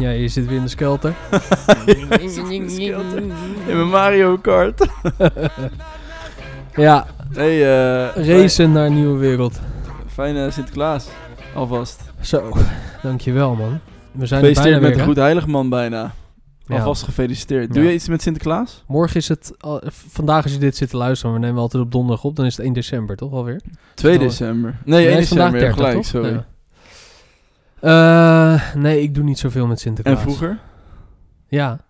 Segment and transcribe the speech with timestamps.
[0.00, 1.14] Ja, je zit weer in de skelter.
[3.68, 4.86] In mijn Mario Kart.
[6.74, 7.62] ja, Hey,
[8.14, 9.60] eh racen naar een nieuwe wereld.
[10.06, 11.08] Fijne Sinterklaas.
[11.54, 12.02] Alvast.
[12.20, 12.52] Zo,
[13.02, 13.78] dankjewel man.
[14.12, 15.04] We zijn er Gefeliciteerd bijna met weer, de hè?
[15.06, 16.12] Goed Heiligman bijna.
[16.66, 16.76] Ja.
[16.76, 17.72] Alvast gefeliciteerd.
[17.74, 17.88] Doe Ja.
[17.88, 18.84] je iets met Sinterklaas?
[18.86, 21.82] Morgen is het, al- v- vandaag als je dit zit te luisteren, we nemen altijd
[21.82, 23.60] op donderdag op, dan is het 1 december toch alweer?
[23.94, 24.78] 2 Is het al- december.
[24.84, 25.60] Nee, 1 het is vandaag december.
[25.60, 26.04] je hebt 30, gelijk, toch?
[26.06, 26.30] sorry.
[26.32, 26.46] Ja.
[27.80, 30.16] Eh, nee, ik doe niet zoveel met Sinterklaas.
[30.16, 30.58] En vroeger?
[31.48, 31.80] Ja,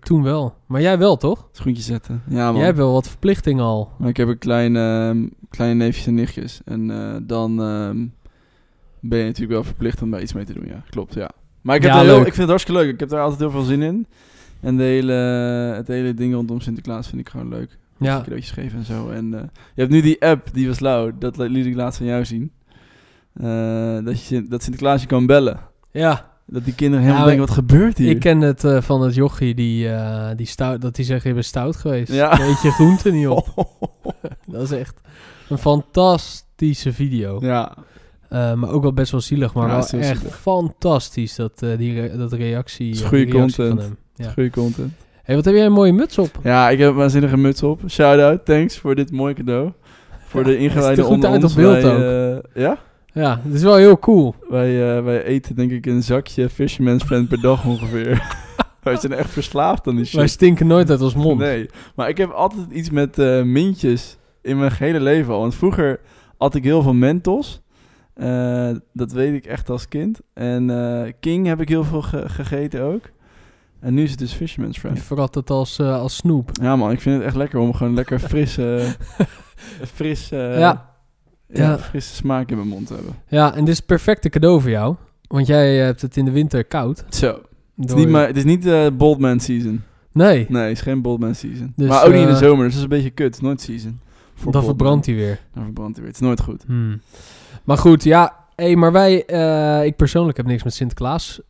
[0.00, 0.54] toen wel.
[0.66, 1.48] Maar jij wel toch?
[1.52, 2.22] Schoentjes zetten.
[2.28, 2.56] Ja, man.
[2.56, 3.90] Jij hebt wel wat verplichtingen al.
[3.98, 6.60] Maar ik heb een klein, ehm, kleine neefjes en nichtjes.
[6.64, 8.06] En eh, dan ehm,
[9.00, 10.66] ben je natuurlijk wel verplicht om daar iets mee te doen.
[10.66, 11.30] Ja, klopt, ja.
[11.60, 12.18] Maar ik, heb Ja, heel, leuk.
[12.18, 12.92] ik vind het hartstikke leuk.
[12.92, 14.06] Ik heb daar altijd heel veel zin in.
[14.60, 15.12] En de hele,
[15.76, 17.78] het hele ding rondom Sinterklaas vind ik gewoon leuk.
[17.98, 19.10] Ja, Cadeautjes geven en zo.
[19.10, 19.40] En eh,
[19.74, 21.10] je hebt nu die app, die was lauw.
[21.18, 22.52] Dat liet ik laatst van jou zien.
[23.34, 25.60] Eh, dat, je, dat Sinterklaas je kan bellen.
[25.90, 26.32] ja.
[26.46, 28.10] Dat die kinderen helemaal Ja, denken, wat gebeurt hier?
[28.10, 31.32] Ik ken het eh, van het jochie die, eh, die stout, dat die zegt, je
[31.32, 32.12] bent stout geweest.
[32.12, 32.36] Ja.
[32.38, 33.46] Weet je groente niet op.
[34.46, 35.00] Dat is echt
[35.48, 37.38] een fantastische video.
[37.40, 37.76] ja,
[38.30, 40.38] maar ook wel best wel zielig, maar Ja, wel echt zielig.
[40.40, 43.54] fantastisch dat, die dat reactie, is goede content.
[43.68, 43.96] van hem.
[44.14, 44.50] Ja.
[44.50, 44.92] content.
[45.22, 46.38] Hey, wat heb jij een mooie muts op?
[46.42, 47.80] Ja, ik heb een waanzinnige muts op.
[47.88, 49.72] Shout-out, thanks voor dit mooie cadeau.
[50.26, 51.52] Voor Ja, de goed onder uit ons.
[51.52, 52.78] op beeld eh, ja?
[53.14, 54.34] Ja, het is wel heel cool.
[54.48, 58.36] Wij, eh, wij eten denk ik een zakje Fisherman's Friend per dag ongeveer.
[58.82, 60.16] wij zijn echt verslaafd aan die shit.
[60.16, 61.38] Wij stinken nooit uit ons mond.
[61.40, 65.40] Nee, maar ik heb altijd iets met eh, mintjes in mijn hele leven al.
[65.40, 66.00] Want vroeger
[66.38, 67.62] had ik heel veel Mentos.
[68.14, 70.20] Eh, dat weet ik echt als kind.
[70.34, 70.66] En
[71.20, 73.02] King heb ik heel veel ge- gegeten ook.
[73.80, 75.00] En nu is het dus Fisherman's Je Friend.
[75.02, 76.50] verrat het als, als snoep.
[76.62, 78.58] Ja man, ik vind het echt lekker om gewoon lekker fris,
[79.94, 80.28] fris,
[80.64, 80.92] Ja.
[81.58, 81.78] Ja.
[81.78, 83.14] Frisse smaak in mijn mond hebben.
[83.28, 84.96] Ja, en dit is het perfecte cadeau voor jou.
[85.28, 87.04] Want jij eh, hebt het in de winter koud.
[87.08, 87.40] Zo.
[87.76, 89.82] Het is niet, maar, het is niet eh Boldman season.
[90.12, 91.72] Nee, Nee, het is geen Boldman season.
[91.76, 93.42] Dus, maar ook niet in de eh, zomer, dus dat is een beetje kut.
[93.42, 94.00] Nooit season.
[94.34, 95.40] Voor dan verbrandt hij weer.
[95.54, 96.12] Dan verbrandt hij weer.
[96.12, 96.62] Het is nooit goed.
[96.66, 97.00] Hmm.
[97.64, 98.42] Maar goed, ja.
[98.56, 99.14] Hey, maar wij,
[99.86, 101.40] ik persoonlijk heb niks met Sinterklaas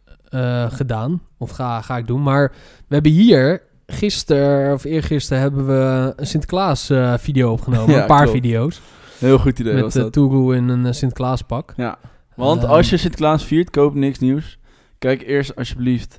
[0.68, 1.22] gedaan.
[1.38, 2.22] Of ga, ga ik doen.
[2.22, 2.52] Maar
[2.88, 7.94] we hebben hier, gisteren of eergisteren, hebben we een Sinterklaas video opgenomen.
[7.94, 8.40] Ja, een paar klopt.
[8.40, 8.80] video's.
[9.18, 10.12] Heel goed idee was met uh, dat.
[10.12, 11.72] Toegoe in een uh, Sinterklaas pak.
[11.76, 11.98] Ja.
[12.36, 12.70] Want Ehm.
[12.70, 14.58] als je Sinterklaas viert, koop niks nieuws.
[14.98, 16.16] Kijk eerst alsjeblieft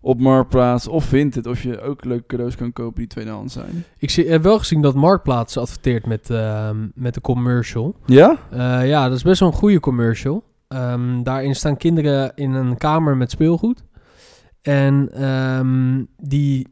[0.00, 3.84] op Marktplaats of Vinted of je ook leuke cadeaus kan kopen die tweedehands zijn.
[3.98, 7.96] Ik zie, heb wel gezien dat Marktplaats adverteert met, ehm, met een commercial.
[8.06, 8.38] Ja?
[8.50, 10.44] Eh, ja, dat is best wel een goede commercial.
[10.68, 13.82] Ehm, daarin staan kinderen in een kamer met speelgoed.
[14.62, 16.68] En ehm, die,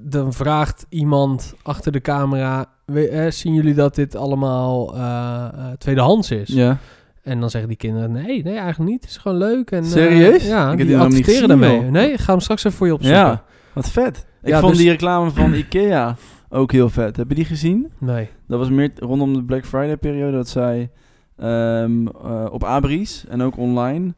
[0.00, 2.78] dan vraagt iemand achter de camera...
[2.92, 5.00] "We- eh, zien jullie dat dit allemaal eh,
[5.54, 6.48] eh, tweedehands is?
[6.48, 6.78] Ja.
[7.22, 8.12] En dan zeggen die kinderen...
[8.12, 9.00] Nee, nee, eigenlijk niet.
[9.00, 9.70] Het is gewoon leuk.
[9.70, 10.46] En, Serieus?
[10.46, 11.80] ja, Ik die niet adverteren daarmee.
[11.82, 13.20] Nee, ik ga hem straks even voor je opzoeken.
[13.20, 13.42] Ja.
[13.72, 14.26] Wat vet.
[14.42, 16.16] Ik Ja, vond dus- die reclame van Ikea
[16.48, 17.16] ook heel vet.
[17.16, 17.92] Heb je die gezien?
[17.98, 18.28] Nee.
[18.48, 20.90] Dat was meer rondom de Black Friday periode dat zij
[21.38, 24.14] ehm, eh, op Abris en ook online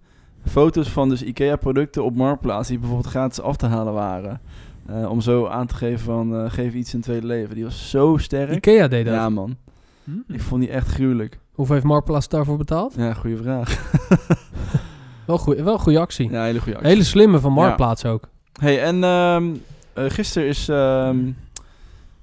[0.47, 4.41] foto's van dus Ikea producten op Marktplaats die bijvoorbeeld gratis af te halen waren.
[4.87, 7.55] Eh, om zo aan te geven van eh, geef iets een tweede leven.
[7.55, 8.55] Die was zo sterk.
[8.55, 9.15] Ikea deed dat.
[9.15, 9.57] Ja man,
[10.05, 10.25] Hmm.
[10.29, 11.39] ik vond die echt gruwelijk.
[11.53, 12.95] Hoeveel heeft Marktplaats daarvoor betaald?
[12.97, 13.91] Ja, goede vraag.
[15.27, 16.31] Wel, goeie, wel een goede actie.
[16.31, 17.57] Ja, hele goede Een hele slimme van Ja.
[17.61, 18.29] Marktplaats ook.
[18.61, 21.19] Hey, en eh, gisteren is ehm,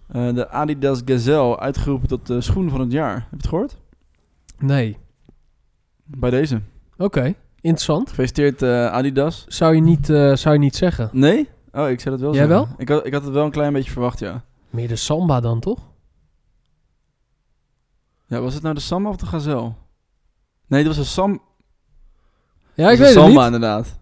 [0.07, 3.13] eh, de Adidas Gazelle uitgeroepen tot de schoen van het jaar.
[3.13, 3.75] Heb je het gehoord?
[4.59, 4.97] Nee.
[6.05, 6.61] Bij deze.
[6.97, 8.09] Oké, interessant.
[8.09, 9.45] Gefeliciteerd Adidas.
[9.47, 11.09] Zou je niet, zou je niet zeggen.
[11.11, 11.49] Nee?
[11.71, 12.65] Oh, ik zou het wel Jij zeggen.
[12.67, 12.67] wel?
[12.77, 14.41] Ik had, ik had het wel een klein beetje verwacht, ja.
[14.69, 15.79] Meer de Samba dan, toch?
[18.27, 19.71] Ja, was het nou de Samba of de Gazelle?
[20.67, 21.41] Nee, dat was de Sam.
[22.73, 23.53] Ja, ik weet het Samba niet.
[23.53, 23.97] inderdaad.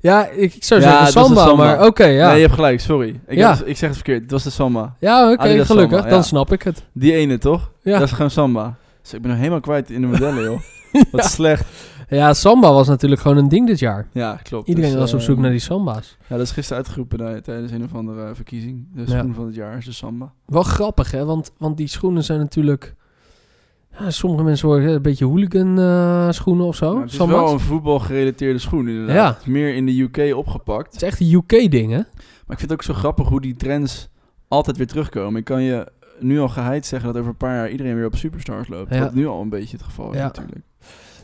[0.00, 1.64] Ja, ik, ik zou Ja, zeggen het was de Samba, Samba.
[1.64, 2.26] maar oké, ja.
[2.26, 3.20] Nee, je hebt gelijk, sorry.
[3.26, 3.52] Ik, Ja.
[3.64, 4.22] ik zeg het verkeerd.
[4.22, 4.96] Het was de Samba.
[5.00, 5.96] Ja, oké, Adidas gelukkig.
[5.98, 6.84] Samba, Dan snap ik het.
[6.92, 7.70] Die ene, toch?
[7.82, 7.98] Ja.
[7.98, 8.74] Dat is gewoon Samba.
[9.02, 10.60] Dus ik ben nog helemaal kwijt in de modellen, joh.
[11.12, 11.64] Wat slecht.
[12.08, 14.08] Ja, Samba was natuurlijk gewoon een ding dit jaar.
[14.12, 14.68] Ja, klopt.
[14.68, 16.16] Iedereen Dus, was op eh, zoek naar die Samba's.
[16.28, 18.86] Ja, dat is gisteren uitgeroepen tijdens een of andere verkiezing.
[18.94, 19.18] De Ja.
[19.18, 20.32] schoen van het jaar is de Samba.
[20.46, 21.24] Wel grappig, hè?
[21.24, 22.94] Want, want die schoenen zijn natuurlijk...
[23.98, 26.94] Ja, sommige mensen worden een beetje hooligan eh, schoenen of zo.
[26.94, 27.36] Ja, het is Samba's.
[27.40, 29.42] wel een voetbalgerelateerde schoen, inderdaad.
[29.44, 29.50] Ja.
[29.52, 30.86] Meer in de UK opgepakt.
[30.92, 31.96] Het is echt een UK-ding, hè?
[31.96, 34.08] Maar ik vind het ook zo grappig hoe die trends
[34.48, 35.38] altijd weer terugkomen.
[35.38, 35.86] Ik kan je
[36.20, 38.94] nu al geheid zeggen dat over een paar jaar iedereen weer op superstars loopt.
[38.94, 39.00] Ja.
[39.00, 40.64] Wat nu al een beetje het geval is natuurlijk.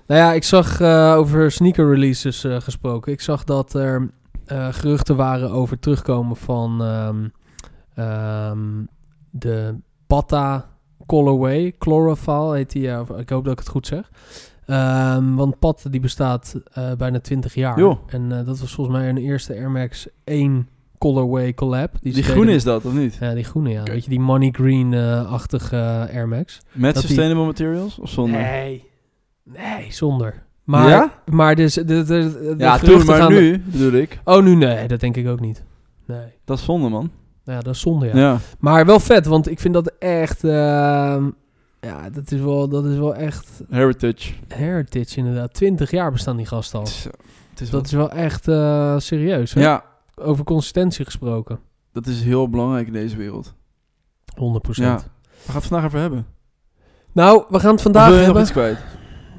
[0.06, 3.12] Nou ja, ik zag eh, over sneaker releases eh, gesproken.
[3.12, 4.10] Ik zag dat er
[4.46, 7.28] eh, geruchten waren over terugkomen van ehm,
[7.94, 8.58] ehm,
[9.30, 9.74] de
[10.06, 10.70] Bata
[11.06, 11.74] Colorway.
[11.78, 12.88] Chlorophyll heet die.
[13.16, 14.10] ik hoop dat ik het goed zeg.
[14.66, 16.54] Ehm, want Pat die bestaat
[16.98, 17.78] bijna 20 jaar.
[18.06, 21.90] En dat was volgens mij een eerste Air Max 1 colorway collab.
[22.00, 23.16] Die, deden- groene is dat, of niet?
[23.20, 23.82] Ja, die groene, ja.
[23.82, 26.60] Weet je, die money green-achtige Air Max.
[26.72, 28.40] Met dat die- sustainable materials of zonder?
[28.40, 28.90] Nee.
[29.44, 30.42] Nee, zonder.
[30.64, 31.12] Maar, Ja?
[31.30, 34.18] maar dus, de, de, de, ja, toen, maar gaan- nu bedoel ik.
[34.24, 35.64] Oh, nu nee, dat denk ik ook niet.
[36.06, 36.26] Nee.
[36.44, 37.10] Dat is zonde, man.
[37.44, 38.16] Ja, dat is zonde, ja.
[38.16, 38.38] Ja.
[38.58, 40.44] Maar wel vet, want ik vind dat echt...
[40.44, 41.24] ehm,
[41.80, 44.32] ja, dat is, wel, dat is wel echt Heritage.
[44.48, 45.54] heritage inderdaad.
[45.54, 46.84] 20 jaar bestaan die gasten al.
[46.84, 49.54] Het is Dat wat- is wel echt eh, serieus.
[49.54, 49.60] Hè?
[49.60, 49.84] Ja,
[50.14, 51.58] Over consistentie gesproken.
[51.58, 51.92] 100%.
[51.92, 53.54] dat is heel belangrijk in deze wereld.
[54.34, 54.84] Ja.
[54.84, 55.02] Waar gaan
[55.46, 56.26] we het vandaag over hebben?
[57.12, 58.42] Nou, we gaan het vandaag je nog hebben...
[58.42, 58.78] iets kwijt?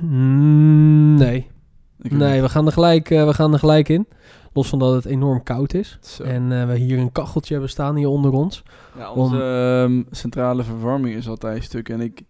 [0.09, 1.51] Mm, nee.
[1.97, 4.07] Nee, we gaan, er gelijk, eh, we gaan er gelijk in.
[4.53, 5.97] Los van dat het enorm koud is.
[6.01, 6.23] Zo.
[6.23, 8.63] En eh, we hier een kacheltje hebben staan hier onder ons.
[8.97, 11.89] Ja, onze ehm, centrale verwarming is altijd stuk.
[11.89, 12.21] En ik,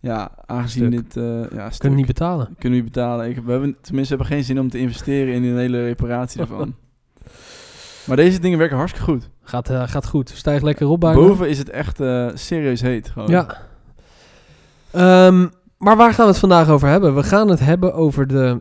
[0.00, 1.02] ja, aangezien Stuk.
[1.02, 2.46] dit, eh ja, stuk, Kunnen niet betalen.
[2.58, 3.28] kunnen we niet betalen.
[3.28, 6.74] Ik, we hebben, tenminste, hebben geen zin om te investeren in een hele reparatie ervan.
[8.06, 9.30] maar deze dingen werken hartstikke goed.
[9.42, 10.28] Gaat, eh, gaat goed.
[10.30, 11.16] Stijgt lekker op bijna.
[11.16, 13.08] Boven is het echt eh, serieus heet.
[13.08, 13.28] Gewoon.
[13.28, 13.62] Ja.
[14.90, 15.46] Ehm,
[15.78, 17.14] maar waar gaan we het vandaag over hebben?
[17.14, 18.60] We gaan het hebben over de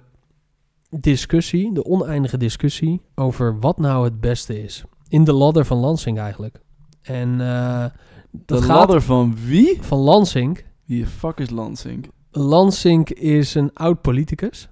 [0.90, 4.84] discussie, de oneindige discussie over wat nou het beste is.
[5.08, 6.60] In de ladder van Lansing eigenlijk.
[7.02, 7.86] En eh,
[8.32, 9.78] dat De ladder van wie?
[9.82, 10.64] van Lansing.
[10.86, 12.10] Wie de fuck is Lansing?
[12.32, 14.70] Lansing is een oud politicus.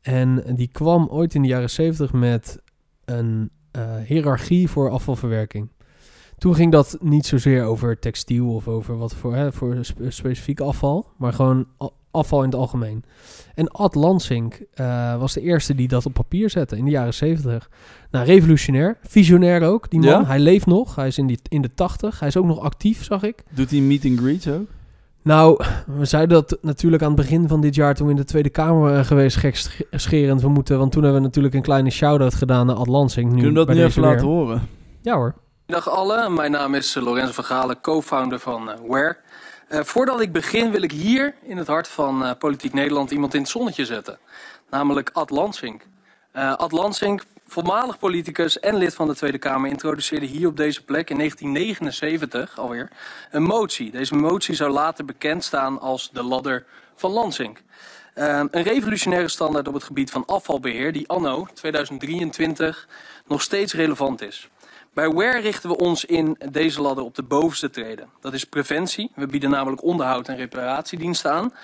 [0.00, 2.58] En die kwam ooit in de jaren zeventig met
[3.04, 5.68] een eh, hiërarchie voor afvalverwerking.
[6.38, 10.60] Toen ging dat niet zozeer over textiel of over wat voor, hè, voor spe- specifiek
[10.60, 11.66] afval, maar gewoon
[12.10, 13.04] afval in het algemeen.
[13.54, 17.14] En Ad Lansing eh, was de eerste die dat op papier zette in de jaren
[17.14, 17.70] zeventig.
[18.10, 20.08] Nou, revolutionair, visionair ook, die man.
[20.08, 20.24] Ja?
[20.26, 23.04] Hij leeft nog, hij is in, die, in de tachtig, hij is ook nog actief,
[23.04, 23.42] zag ik.
[23.50, 24.66] Doet hij meet and greets ook?
[25.22, 28.24] Nou, we zeiden dat natuurlijk aan het begin van dit jaar toen we in de
[28.24, 30.40] Tweede Kamer waren geweest, gekscherend.
[30.42, 33.26] We moeten, want toen hebben we natuurlijk een kleine shout-out gedaan naar Ad Lansing.
[33.32, 34.10] Nu Kunnen we dat nu even weer.
[34.10, 34.62] laten horen?
[35.02, 35.34] Ja hoor.
[35.68, 39.16] Dag allen, mijn naam is eh, Lorenzo van co-founder van eh, Ware.
[39.68, 43.40] Eh, voordat ik begin wil ik hier in het hart van Politiek Nederland iemand in
[43.40, 44.18] het zonnetje zetten.
[44.70, 45.82] Namelijk Ad Lansing.
[46.32, 50.84] Eh, Ad Lansing, voormalig politicus en lid van de Tweede Kamer, introduceerde hier op deze
[50.84, 52.90] plek in 1979 alweer
[53.30, 53.90] een motie.
[53.90, 56.64] Deze motie zou later bekend staan als de ladder
[56.94, 57.58] van Lansing.
[58.14, 62.88] Een revolutionaire standaard op het gebied van afvalbeheer die anno 2023
[63.26, 64.48] nog steeds relevant is.
[64.98, 68.08] Bij Ware richten we ons in deze ladder op de bovenste treden.
[68.20, 69.10] Dat is preventie.
[69.14, 71.54] We bieden namelijk onderhoud en reparatiediensten aan.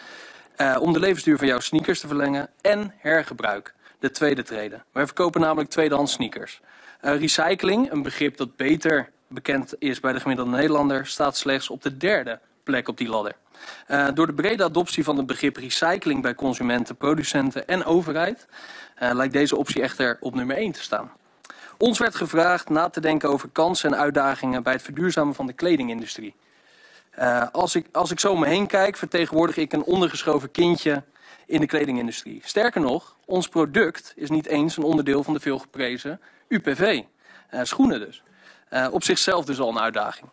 [0.56, 2.48] eh, om de levensduur van jouw sneakers te verlengen.
[2.60, 4.84] En hergebruik, de tweede treden.
[4.92, 6.60] Wij verkopen namelijk tweedehands sneakers.
[7.00, 11.82] Eh, recycling, een begrip dat beter bekend is bij de gemiddelde Nederlander, staat slechts op
[11.82, 13.34] de derde plek op die ladder.
[13.86, 18.46] Eh, door de brede adoptie van het begrip recycling bij consumenten, producenten en overheid
[18.98, 21.10] lijkt deze optie echter op nummer 1 te staan.
[21.78, 25.52] Ons werd gevraagd na te denken over kansen en uitdagingen bij het verduurzamen van de
[25.52, 26.34] kledingindustrie.
[27.10, 31.02] Eh, als, ik, als ik zo om me heen kijk, vertegenwoordig ik een ondergeschoven kindje
[31.46, 32.40] in de kledingindustrie.
[32.44, 37.02] Sterker nog, ons product is niet eens een onderdeel van de veelgeprezen UPV.
[37.48, 38.22] Eh, schoenen dus.
[38.68, 40.28] Eh, op zichzelf dus al een uitdaging.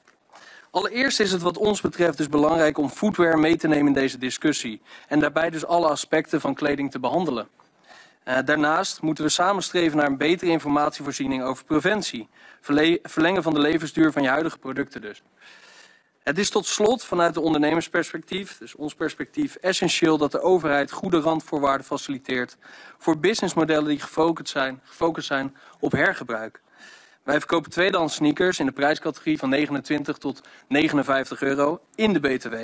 [0.72, 4.18] Allereerst is het wat ons betreft dus belangrijk om footwear mee te nemen in deze
[4.18, 4.82] discussie.
[5.08, 7.48] En daarbij dus alle aspecten van kleding te behandelen.
[8.24, 12.30] Eh, daarnaast moeten we samen streven naar een betere informatievoorziening over preventie.
[12.62, 15.24] Verle- verlengen van de levensduur van je huidige producten dus.
[16.24, 21.20] Het is tot slot vanuit de ondernemersperspectief, dus ons perspectief, essentieel dat de overheid goede
[21.20, 22.58] randvoorwaarden faciliteert
[22.98, 26.62] voor businessmodellen die gefocust zijn, gefocust zijn op hergebruik.
[27.24, 32.56] Wij verkopen tweedehands sneakers in de prijscategorie van 29 tot 59 euro in de BTW.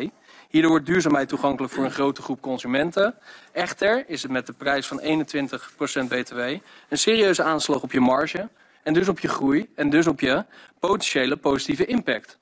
[0.49, 3.15] Hierdoor wordt duurzaamheid toegankelijk voor een grote groep consumenten.
[3.51, 8.49] Echter is het met de prijs van 21% BTW een serieuze aanslag op je marge
[8.83, 10.45] en dus op je groei en dus op je
[10.79, 12.37] potentiële positieve impact.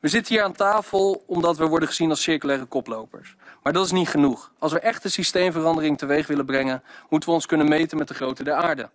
[0.00, 3.36] We zitten hier aan tafel omdat we worden gezien als circulaire koplopers.
[3.62, 4.52] Maar dat is niet genoeg.
[4.58, 8.44] Als we echte systeemverandering teweeg willen brengen, moeten we ons kunnen meten met de grootte
[8.44, 8.90] der aarde.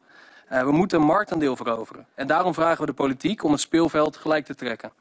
[0.47, 2.07] Eh, we moeten een marktaandeel veroveren.
[2.15, 4.91] En daarom vragen we de politiek om het speelveld gelijk te trekken.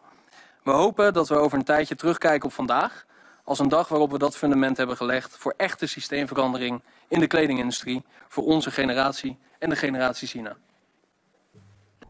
[0.62, 3.06] We hopen dat we over een tijdje terugkijken op vandaag.
[3.44, 8.02] Als een dag waarop we dat fundament hebben gelegd voor echte systeemverandering in de kledingindustrie.
[8.28, 10.56] Voor onze generatie en de generatie China.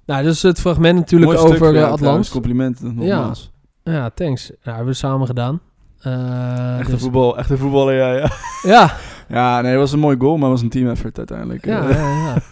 [0.06, 1.92] Nou, dat is het fragment natuurlijk Mooi over uh, trouwens.
[1.92, 2.30] Atlans.
[2.30, 3.50] Complimenten nogmaals.
[3.82, 4.48] Ja, thanks.
[4.48, 5.60] Nou, hebben we samen gedaan.
[6.00, 8.30] Eh, Echte, dus- voetbal, echte voetballer, ja, ja.
[8.62, 8.96] ja,
[9.28, 11.64] Ja, nee, het was een mooi goal, maar het was een team effort uiteindelijk.
[11.64, 12.42] ja, Eh, ja, ja.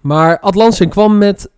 [0.00, 1.50] Maar Atlansing kwam met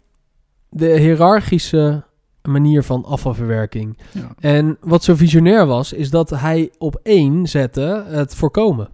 [0.68, 2.04] de hiërarchische
[2.42, 3.98] manier van afvalverwerking.
[4.12, 4.30] Ja.
[4.38, 8.88] En wat zo visionair was, is dat hij op één zette het voorkomen.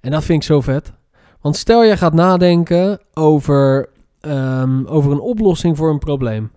[0.00, 0.92] En dat vind ik zo vet.
[1.40, 3.88] Want stel je gaat nadenken over,
[4.20, 6.50] ehm, over een oplossing voor een probleem.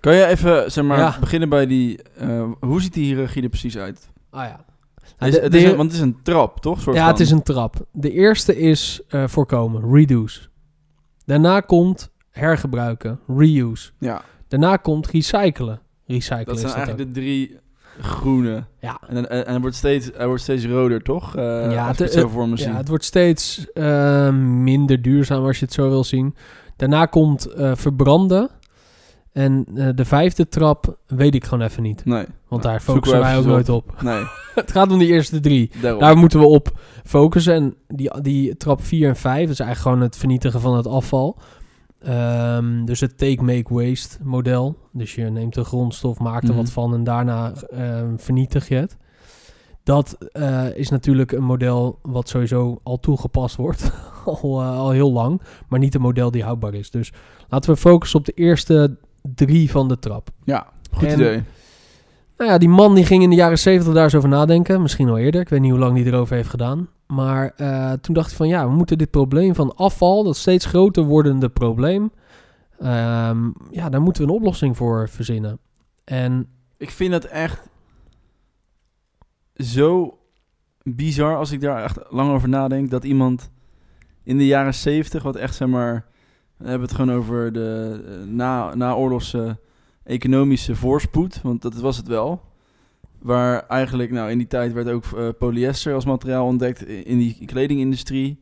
[0.00, 1.16] Kan je even, zeg maar, Ja.
[1.20, 2.02] beginnen bij die...
[2.02, 4.08] eh, hoe ziet die hiërarchie er precies uit?
[4.30, 4.64] Ah ja.
[5.26, 6.80] Is- het is een- want het is een trap, toch?
[6.80, 7.10] Soort ja, van?
[7.10, 7.76] het is een trap.
[7.92, 10.40] De eerste is eh, voorkomen, reduce.
[11.24, 13.90] Daarna komt hergebruiken, reuse.
[13.98, 14.22] Ja,
[14.60, 15.80] Daarna komt recyclen.
[16.06, 17.14] Recyclen dat is zijn dat eigenlijk ook.
[17.14, 17.58] de drie
[18.00, 18.64] groene.
[18.80, 19.00] Ja.
[19.08, 21.36] En, en, en hij, wordt steeds, hij wordt steeds roder, toch?
[21.36, 21.42] Eh
[21.72, 22.56] Ja, het- het zo voor me.
[22.56, 26.34] Ja, het wordt steeds eh, minder duurzaam als je het zo wil zien.
[26.76, 28.50] Daarna komt eh, verbranden.
[29.32, 32.04] En eh, de vijfde trap weet ik gewoon even niet.
[32.04, 32.24] Nee.
[32.48, 33.94] Want daar focussen wij ook nooit op.
[34.02, 34.22] Nee,
[34.54, 35.70] het gaat om die eerste drie.
[35.80, 36.00] daarom.
[36.00, 37.54] Daar moeten we op focussen.
[37.54, 41.38] En die, die trap 4 en 5 is eigenlijk gewoon het vernietigen van het afval.
[42.04, 44.76] Ehm, dus het take, make, waste model.
[44.92, 46.58] Dus je neemt de grondstof, maakt er Mhm.
[46.58, 48.96] wat van en daarna ehm, vernietig je het.
[49.84, 53.90] Dat eh, is natuurlijk een model wat sowieso al toegepast wordt.
[54.24, 55.40] al, eh, al heel lang.
[55.68, 56.90] Maar niet een model die houdbaar is.
[56.90, 57.12] Dus
[57.48, 58.96] laten we focussen op de eerste
[59.34, 60.28] drie van de trap.
[60.44, 61.42] Ja, goed En- idee.
[62.36, 64.82] Nou ja, die man die ging in de jaren 70 daar eens over nadenken.
[64.82, 65.40] Misschien al eerder.
[65.40, 66.88] Ik weet niet hoe lang hij erover heeft gedaan.
[67.12, 70.64] Maar eh, toen dacht hij van ja, we moeten dit probleem van afval, dat steeds
[70.64, 72.12] groter wordende probleem.
[72.78, 75.58] ehm, ja, daar moeten we een oplossing voor verzinnen.
[76.04, 77.68] En Ik vind dat echt
[79.56, 80.18] zo
[80.82, 82.90] bizar als ik daar echt lang over nadenk.
[82.90, 83.50] Dat iemand
[84.22, 86.06] in de jaren zeventig, wat echt zeg maar.
[86.56, 89.58] We hebben het gewoon over de eh, na, naoorlogse
[90.04, 91.42] economische voorspoed.
[91.42, 92.40] Want dat was het wel.
[93.22, 97.44] Waar eigenlijk, nou in die tijd werd ook eh, polyester als materiaal ontdekt in die
[97.44, 98.40] kledingindustrie.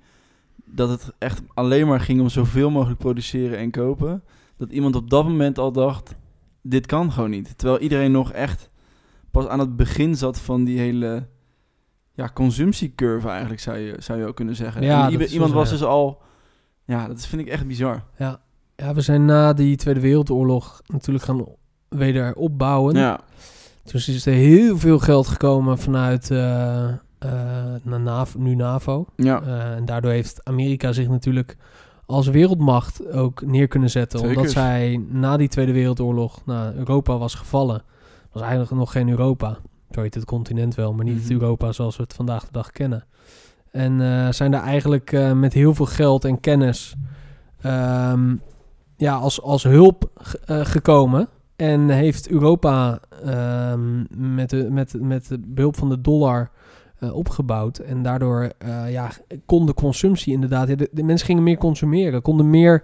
[0.65, 4.23] Dat het echt alleen maar ging om zoveel mogelijk produceren en kopen.
[4.57, 6.15] Dat iemand op dat moment al dacht,
[6.63, 7.59] dit kan gewoon niet.
[7.59, 8.71] Terwijl iedereen nog echt
[9.31, 11.29] pas aan het begin zat van die hele
[12.13, 14.83] ja, consumptiecurve eigenlijk, zou je, zou je ook kunnen zeggen.
[14.83, 16.23] Ja, En iemand was dus al...
[16.85, 18.05] Ja, dat vind ik echt bizar.
[18.19, 18.41] ja,
[18.77, 21.47] ja, we zijn na die Tweede Wereldoorlog natuurlijk gaan
[21.89, 22.95] weder opbouwen.
[22.95, 23.21] Ja,
[23.93, 26.95] Dus is er heel veel geld gekomen vanuit eh, eh,
[27.83, 29.07] naar NAVO, nu NAVO.
[29.17, 29.43] ja.
[29.43, 31.57] Eh, en daardoor heeft Amerika zich natuurlijk
[32.07, 34.19] als wereldmacht ook neer kunnen zetten.
[34.19, 34.37] Zeker.
[34.37, 37.83] Omdat zij na die Tweede Wereldoorlog, nou, Europa was gevallen.
[38.33, 39.59] was eigenlijk nog geen Europa.
[39.91, 41.33] Zo heet het continent wel, maar niet het Mhm.
[41.33, 43.05] Europa zoals we het vandaag de dag kennen.
[43.71, 46.95] En eh, zijn daar eigenlijk eh, met heel veel geld en kennis
[47.61, 48.35] ehm,
[48.97, 51.29] ja, als, als hulp ge- eh, gekomen.
[51.61, 56.51] En heeft Europa ehm, met, de, met, met de behulp van de dollar
[56.99, 57.79] eh, opgebouwd.
[57.79, 59.11] En daardoor eh, ja,
[59.47, 60.67] kon de consumptie inderdaad...
[60.67, 62.83] de, de mensen gingen meer consumeren, konden meer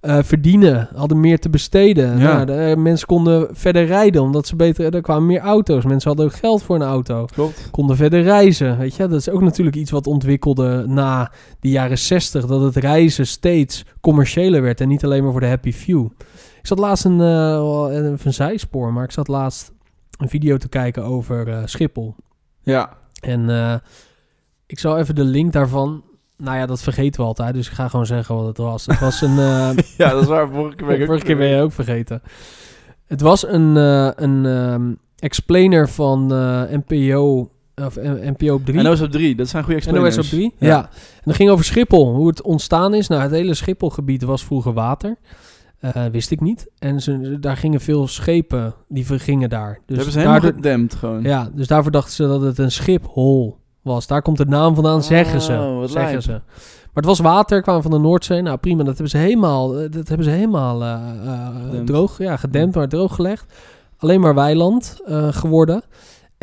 [0.00, 2.18] eh, verdienen, hadden meer te besteden.
[2.18, 2.32] Ja.
[2.34, 4.94] Nou, de, mensen konden verder rijden, omdat ze beter...
[4.94, 7.68] Er kwamen meer auto's, mensen hadden ook geld voor een auto Klopt.
[7.70, 8.78] konden verder reizen.
[8.78, 12.76] Weet je, dat is ook natuurlijk iets wat ontwikkelde na de jaren 60, dat het
[12.76, 16.08] reizen steeds commerciëler werd en niet alleen maar voor de happy few.
[16.66, 19.72] Ik zat laatst een, eh, even een zijspoor, maar ik zat laatst
[20.18, 22.14] een video te kijken over eh, Schiphol.
[22.62, 23.74] Ja, En eh,
[24.66, 26.04] ik zal even de link daarvan.
[26.36, 28.86] Nou ja, dat vergeten we altijd, dus ik ga gewoon zeggen wat het was.
[28.86, 29.34] Het was een.
[29.96, 30.48] ja dat is waar.
[30.48, 32.22] Vorige keer ben ik Vorige keer ben je ook vergeten.
[33.06, 36.26] Het was een, een ehm, explainer van
[36.70, 38.78] NPO, of NPO op 3.
[38.78, 40.16] En NOS op 3, dat zijn goede explainers.
[40.16, 40.54] NOS op 3?
[40.58, 40.66] Ja.
[40.68, 40.82] Ja.
[41.14, 43.08] En dat ging over Schiphol, hoe het ontstaan is.
[43.08, 45.16] Nou, het hele Schipholgebied was vroeger water.
[45.80, 46.70] Eh, wist ik niet.
[46.78, 49.78] En ze, daar gingen veel schepen, die vergingen daar.
[49.86, 51.22] Dus hebben ze helemaal daardoor, gedempt gewoon.
[51.22, 54.06] ja, dus daarvoor dachten ze dat het een schiphol was.
[54.06, 55.52] Daar komt de naam vandaan, zeggen ze.
[55.52, 56.22] Oh, Zeggen lijp.
[56.22, 56.30] ze.
[56.30, 58.42] Maar het was water, kwamen van de Noordzee.
[58.42, 60.92] Nou prima, dat hebben ze helemaal, dat hebben ze helemaal eh,
[61.26, 61.86] eh, Gedempt.
[61.86, 63.52] droog, ja, gedempt, maar droog gelegd.
[63.98, 65.82] Alleen maar weiland geworden.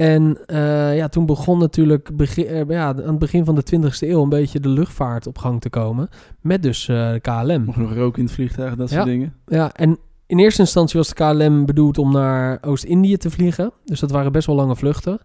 [0.03, 3.97] En eh, ja, toen begon natuurlijk begin, eh, ja, aan het begin van de 20e
[4.09, 6.09] eeuw een beetje de luchtvaart op gang te komen.
[6.41, 7.63] Met dus eh, de KLM.
[7.63, 8.95] Mocht nog roken in het vliegtuig, dat Ja.
[8.95, 9.33] soort dingen.
[9.45, 13.71] Ja, en in eerste instantie was de KLM bedoeld om naar Oost-Indië te vliegen.
[13.85, 15.19] Dus dat waren best wel lange vluchten.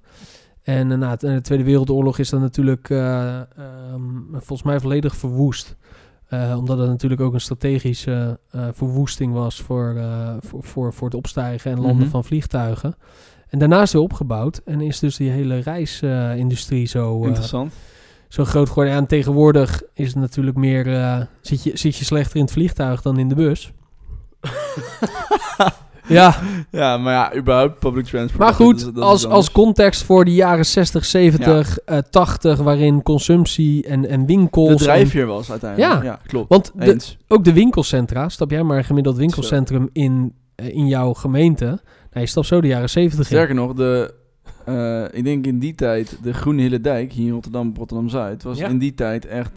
[0.62, 3.44] En na de Tweede Wereldoorlog is dat natuurlijk eh, ehm,
[4.30, 5.76] volgens mij volledig verwoest.
[6.56, 8.38] Omdat het natuurlijk ook een strategische
[8.72, 9.96] verwoesting was voor,
[10.40, 12.08] voor, voor, voor het opstijgen en landen Mhm.
[12.10, 12.94] van vliegtuigen.
[13.48, 17.72] En daarna is hij opgebouwd en is dus die hele reisindustrie zo, eh, Interessant.
[18.28, 18.92] zo groot geworden.
[18.92, 22.52] Ja, en tegenwoordig is het natuurlijk meer, eh, zit, je, zit je slechter in het
[22.52, 23.72] vliegtuig dan in de bus.
[26.08, 26.34] ja,
[26.70, 28.38] Ja, maar ja, überhaupt public transport.
[28.38, 31.98] maar dat goed, is- dat is als, als context voor de jaren 60, 70, eh
[32.10, 34.76] 80, waarin consumptie en, en winkels...
[34.78, 35.92] de drijfveer was uiteindelijk.
[35.92, 36.02] Ja.
[36.02, 36.48] Ja, klopt.
[36.48, 41.12] want de, ook de winkelcentra, stap jij maar een gemiddeld winkelcentrum in eh, in jouw
[41.12, 41.80] gemeente.
[42.20, 43.24] Je stapt zo de jaren 70 in.
[43.24, 44.14] Sterker nog, de,
[44.64, 48.58] eh, ik denk in die tijd, de Groene Hille Dijk hier in Rotterdam, Rotterdam-Zuid, was
[48.58, 48.68] Ja.
[48.68, 49.52] in die tijd echt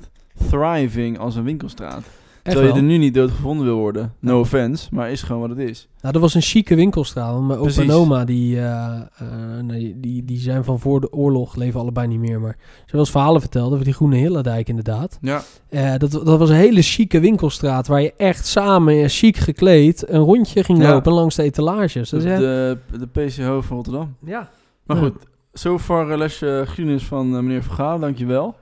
[0.50, 2.04] thriving als een winkelstraat.
[2.44, 2.82] Terwijl je wel.
[2.82, 4.14] er nu niet dood gevonden wil worden.
[4.20, 4.40] No Ja.
[4.40, 5.88] offense, maar is gewoon wat het is.
[6.02, 7.42] Nou, dat was een chique winkelstraat.
[7.42, 9.28] Mijn opa en oma, die, eh, eh,
[9.64, 12.40] nee, die, die zijn van voor de oorlog, leven allebei niet meer.
[12.42, 15.18] Maar ze eens verhalen verteld over die Groene Hillendijk inderdaad.
[15.22, 20.10] Ja, Eh, dat, dat was een hele chique winkelstraat waar je echt samen, chic gekleed,
[20.10, 20.92] een rondje ging Ja.
[20.92, 22.10] lopen langs de etalages.
[22.10, 24.16] de, echt- de, de PCO van Rotterdam.
[24.26, 24.50] ja.
[24.86, 25.14] Maar goed,
[25.54, 28.56] zover een lesje geschiedenis van meneer Vergaal, dankjewel.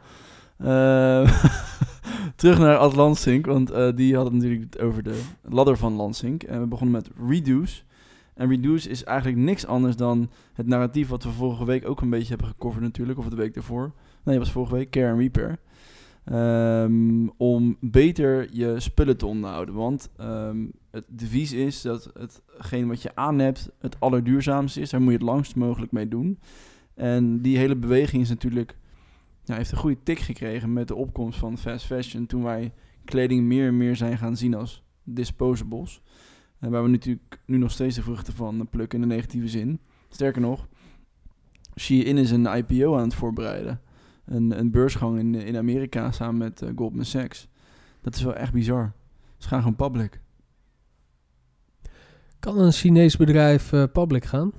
[2.36, 2.94] Terug naar Ad
[3.42, 6.44] want eh, die had het natuurlijk over de ladder van Lansink.
[6.44, 7.82] En we begonnen met Reduce.
[8.34, 12.10] En Reduce is eigenlijk niks anders dan het narratief wat we vorige week ook een
[12.10, 13.92] beetje hebben gecoverd natuurlijk, of de week daarvoor.
[14.24, 15.60] Nee, het was vorige week, Care and Repair.
[16.24, 19.76] Ehm, om beter je spullen te onderhouden.
[19.76, 24.90] Want ehm, het devies is dat hetgeen wat je aan hebt het allerduurzaamste is.
[24.90, 26.40] Daar moet je het langst mogelijk mee doen.
[26.94, 28.76] En die hele beweging is natuurlijk,
[29.50, 32.26] ja, heeft een goede tik gekregen met de opkomst van fast fashion.
[32.26, 32.74] Toen wij
[33.06, 36.02] kleding meer en meer zijn gaan zien als disposables.
[36.60, 39.80] En waar we natuurlijk nu nog steeds de vruchten van plukken in de negatieve zin.
[40.10, 40.68] Sterker nog,
[41.80, 43.82] Shein is een IPO aan het voorbereiden.
[44.26, 47.48] Een, een beursgang in, in Amerika samen met eh, Goldman Sachs.
[48.02, 48.94] Dat is wel echt bizar.
[49.38, 50.22] Ze gaan gewoon public.
[52.40, 54.52] Kan een Chinees bedrijf eh, public gaan?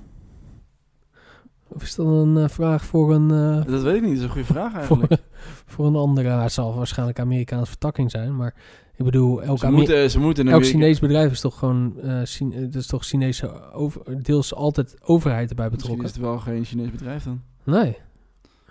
[1.73, 4.23] Of is dat een eh, vraag voor een, eh, Dat weet ik niet, dat is
[4.23, 5.17] een goede vraag eigenlijk.
[5.73, 6.29] voor een andere...
[6.29, 8.53] nou, het zal waarschijnlijk Amerikaanse vertakking zijn, maar
[8.95, 12.55] ik bedoel, elk, Ze moeten, ze moeten elk Chinees bedrijf is toch gewoon, eh Chine-
[12.55, 16.05] het is toch Chinese, over, deels altijd overheid erbij Misschien betrokken?
[16.05, 17.41] is het wel geen Chinees bedrijf dan.
[17.63, 17.97] Nee.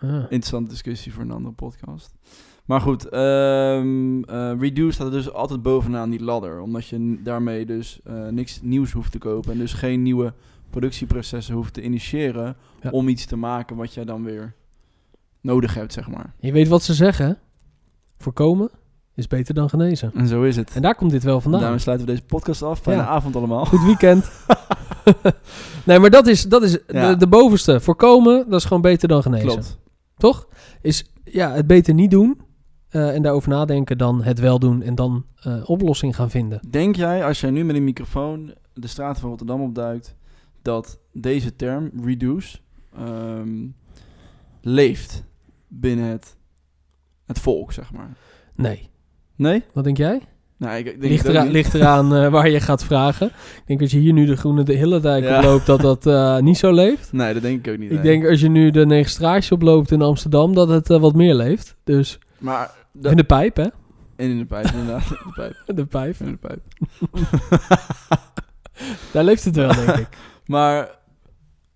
[0.00, 0.12] Ah.
[0.12, 2.14] Interessante discussie voor een andere podcast.
[2.64, 6.60] Maar goed, ehm eh, Reduce staat er dus altijd bovenaan die ladder.
[6.60, 9.52] Omdat je daarmee dus eh, niks nieuws hoeft te kopen.
[9.52, 10.34] En dus geen nieuwe
[10.70, 12.56] productieprocessen hoeft te initiëren.
[12.82, 12.90] Ja.
[12.90, 14.54] Om iets te maken wat jij dan weer
[15.40, 16.34] nodig hebt, zeg maar.
[16.38, 17.38] Je weet wat ze zeggen?
[18.18, 18.70] Voorkomen
[19.14, 20.12] is beter dan genezen.
[20.14, 20.70] En zo is het.
[20.74, 21.60] En daar komt dit wel vandaan.
[21.60, 22.78] Daarmee sluiten we deze podcast af.
[22.80, 23.06] Fijne Ja.
[23.08, 23.64] avond allemaal.
[23.66, 24.30] Goed weekend.
[25.86, 27.10] nee, maar dat is, dat is Ja.
[27.10, 27.80] de, de bovenste.
[27.80, 29.48] Voorkomen, dat is gewoon beter dan genezen.
[29.48, 29.78] Klopt.
[30.16, 30.48] Toch?
[30.82, 32.40] Is ja, het beter niet doen
[32.88, 36.60] eh, en daarover nadenken dan het wel doen en dan eh, oplossing gaan vinden.
[36.70, 40.14] Denk jij, als jij nu met een microfoon de straten van Rotterdam opduikt,
[40.62, 42.58] dat deze term, reduce,
[42.96, 43.66] ehm,
[44.60, 45.24] leeft
[45.68, 46.36] binnen het,
[47.26, 48.10] het volk, zeg maar?
[48.54, 48.88] Nee.
[49.36, 49.62] Nee?
[49.72, 50.20] Wat denk jij?
[50.56, 53.26] Nou, ik, denk Ligt, eraan, ligt eraan eh, waar je gaat vragen.
[53.26, 55.36] Ik denk als je hier nu de Groene de Hillendijk Ja.
[55.36, 57.12] oploopt, dat dat eh, niet zo leeft.
[57.22, 57.90] Nee, dat denk ik ook niet.
[57.90, 58.06] Ik nee.
[58.06, 61.74] denk als je nu de Negenstraatje oploopt in Amsterdam, dat het eh, wat meer leeft.
[61.84, 63.66] Dus Maar, dat, in de pijp, hè?
[64.16, 65.02] en in de pijp, inderdaad.
[65.10, 65.54] In de pijp.
[65.76, 66.16] De pijp.
[66.20, 66.60] In de pijp.
[69.12, 70.08] Daar leeft het wel, denk ik.
[70.50, 70.98] Maar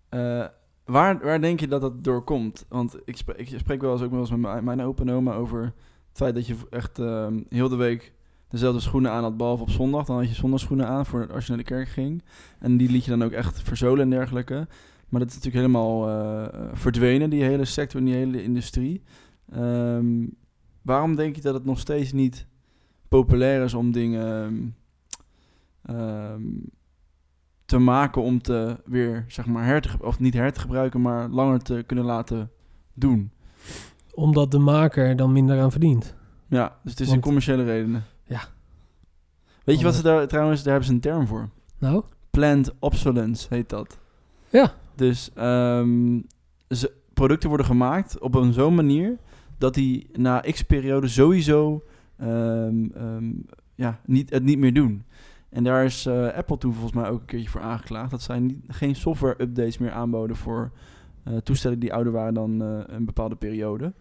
[0.08, 0.46] eh,
[0.84, 2.66] waar, waar denk je dat dat door komt?
[2.68, 5.10] Want ik spreek, ik spreek wel eens ook wel eens met mijn, mijn opa en
[5.10, 5.72] oma over het
[6.12, 8.12] feit dat je echt ehm, heel de week
[8.48, 10.06] dezelfde schoenen aan had, behalve op zondag.
[10.06, 12.22] Dan had je zondagschoenen aan voor als je naar de kerk ging.
[12.58, 14.66] En die liet je dan ook echt verzolen en dergelijke.
[15.08, 19.02] Maar dat is natuurlijk helemaal eh, verdwenen, die hele sector en die hele industrie.
[19.52, 20.26] Ehm,
[20.82, 22.46] waarom denk je dat het nog steeds niet
[23.08, 24.74] populair is om dingen
[25.82, 26.42] ehm,
[27.74, 31.28] te maken om te weer, zeg maar, her te, of niet her te gebruiken, maar
[31.28, 32.50] langer te kunnen laten
[32.92, 33.30] doen?
[34.12, 36.14] Omdat de maker er dan minder aan verdient.
[36.48, 38.04] Ja, dus het is Want- een commerciële redenen.
[38.24, 38.40] Ja.
[39.64, 41.48] Weet je wat ze daar trouwens, daar hebben ze een term voor.
[41.78, 43.98] Nou, Planned obsolescence heet dat.
[44.48, 44.72] Ja.
[44.94, 46.20] Dus ehm,
[46.68, 49.18] ze, producten worden gemaakt op een zo'n manier
[49.58, 51.84] dat die na x periode sowieso
[52.16, 53.32] ehm, ehm,
[53.74, 55.04] ja, niet, het niet meer doen.
[55.54, 58.10] En daar is eh, Apple toen volgens mij ook een keertje voor aangeklaagd.
[58.10, 60.70] Dat zij niet, geen software updates meer aanboden voor
[61.22, 63.92] eh, toestellen die ouder waren dan eh, een bepaalde periode.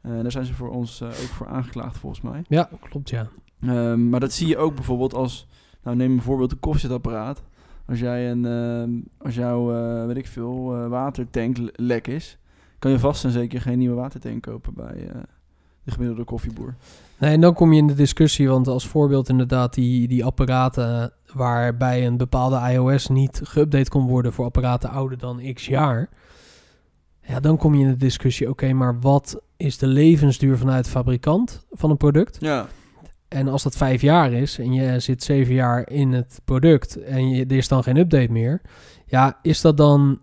[0.00, 2.44] En daar zijn ze voor ons ook voor aangeklaagd volgens mij.
[2.48, 3.28] ja, klopt, ja.
[3.60, 5.48] Ehm, maar dat zie je ook bijvoorbeeld als,
[5.82, 7.42] nou neem bijvoorbeeld een koffiezetapparaat.
[7.86, 9.66] Als jij een, ehm, als jouw,
[10.06, 12.38] weet ik veel, watertank le- lek is,
[12.78, 15.10] kan je vast en zeker geen nieuwe watertank kopen bij
[15.86, 16.74] de gemiddelde koffieboer.
[17.18, 21.12] Nee, en dan kom je in de discussie, want als voorbeeld inderdaad die, die apparaten
[21.32, 26.08] waarbij een bepaalde iOS niet geüpdate kon worden voor apparaten ouder dan x jaar.
[27.22, 31.66] Ja, dan kom je in de discussie, oké, maar wat is de levensduur vanuit fabrikant
[31.72, 32.36] van een product?
[32.40, 32.66] Ja,
[33.28, 37.28] En als dat vijf jaar is en je zit zeven jaar in het product en
[37.28, 38.60] je, er is dan geen update meer,
[39.06, 40.18] ja, is dat dan,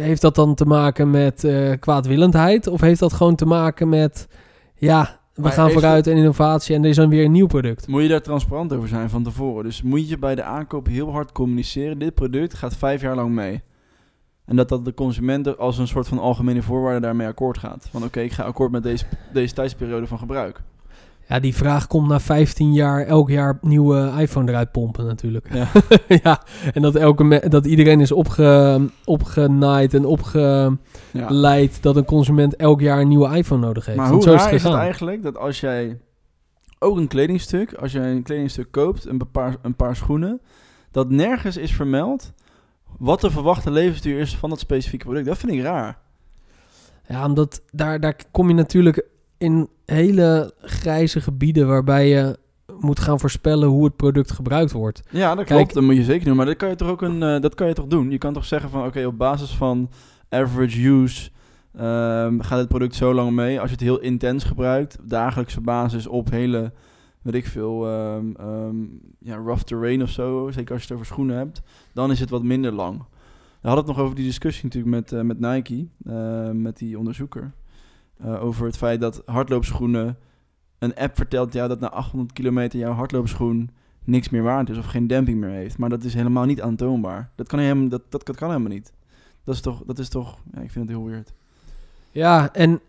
[0.00, 4.28] heeft dat dan te maken met eh, kwaadwillendheid of heeft dat gewoon te maken met,
[4.74, 7.86] ja, we Maar gaan vooruit en innovatie en er is dan weer een nieuw product.
[7.86, 9.64] Moet je daar transparant over zijn van tevoren.
[9.64, 11.98] Dus moet je bij de aankoop heel hard communiceren.
[11.98, 13.62] Dit product gaat vijf jaar lang mee.
[14.44, 17.88] En dat dat de consument er als een soort van algemene voorwaarde daarmee akkoord gaat.
[17.90, 20.60] Van oké, ik ga akkoord met deze, deze tijdsperiode van gebruik.
[21.28, 25.46] Ja, die vraag komt na 15 jaar elk jaar nieuwe iPhone eruit pompen natuurlijk.
[25.52, 25.66] Ja.
[26.22, 31.80] ja, en dat, elke dat iedereen is opge, opgenaaid en opgeleid Ja.
[31.80, 33.98] dat een consument elk jaar een nieuwe iPhone nodig heeft.
[33.98, 34.80] Maar Want hoe zo raar is het gegaan.
[34.84, 35.98] eigenlijk dat als jij
[36.78, 40.40] ook een kledingstuk, als jij een kledingstuk koopt, een paar, een paar schoenen,
[40.90, 42.32] dat nergens is vermeld
[42.98, 45.26] wat de verwachte levensduur is van dat specifieke product.
[45.26, 45.98] Dat vind ik raar.
[47.08, 49.06] Ja, omdat daar, daar kom je natuurlijk
[49.44, 52.38] in hele grijze gebieden waarbij je
[52.80, 55.02] moet gaan voorspellen hoe het product gebruikt wordt.
[55.10, 55.74] Ja, dat Kijk- klopt.
[55.74, 56.36] Dat moet je zeker doen.
[56.36, 58.10] Maar dat kan je toch ook een, eh, dat kan je toch doen?
[58.10, 59.90] Je kan toch zeggen van oké, op basis van
[60.28, 61.30] average use
[61.76, 63.60] ehm, gaat het product zo lang mee.
[63.60, 66.72] Als je het heel intens gebruikt, dagelijkse basis op hele,
[67.22, 68.76] weet ik veel, ehm, ehm,
[69.18, 70.50] ja, rough terrain of zo.
[70.50, 72.98] Zeker als je het over schoenen hebt, dan is het wat minder lang.
[73.60, 76.98] We hadden het nog over die discussie natuurlijk met, eh, met Nike, eh, met die
[76.98, 77.52] onderzoeker.
[78.18, 80.16] Eh, over het feit dat hardloopschoenen,
[80.78, 83.70] een app vertelt jou dat na 800 kilometer jouw hardloopschoen
[84.04, 85.78] niks meer waard is of geen demping meer heeft.
[85.78, 87.30] Maar dat is helemaal niet aantoonbaar.
[87.34, 88.92] Dat kan helemaal, dat, dat, dat kan helemaal niet.
[89.44, 91.32] Dat is toch, dat is toch, ja, ik vind het heel weird.
[92.10, 92.80] Ja, en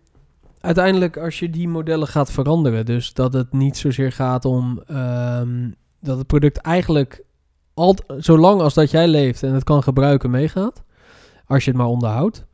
[0.59, 5.71] uiteindelijk als je die modellen gaat veranderen, dus dat het niet zozeer gaat om ehm,
[5.99, 7.23] dat het product eigenlijk
[7.73, 10.83] al, zolang als dat jij leeft en het kan gebruiken meegaat,
[11.45, 12.45] als je het maar onderhoudt,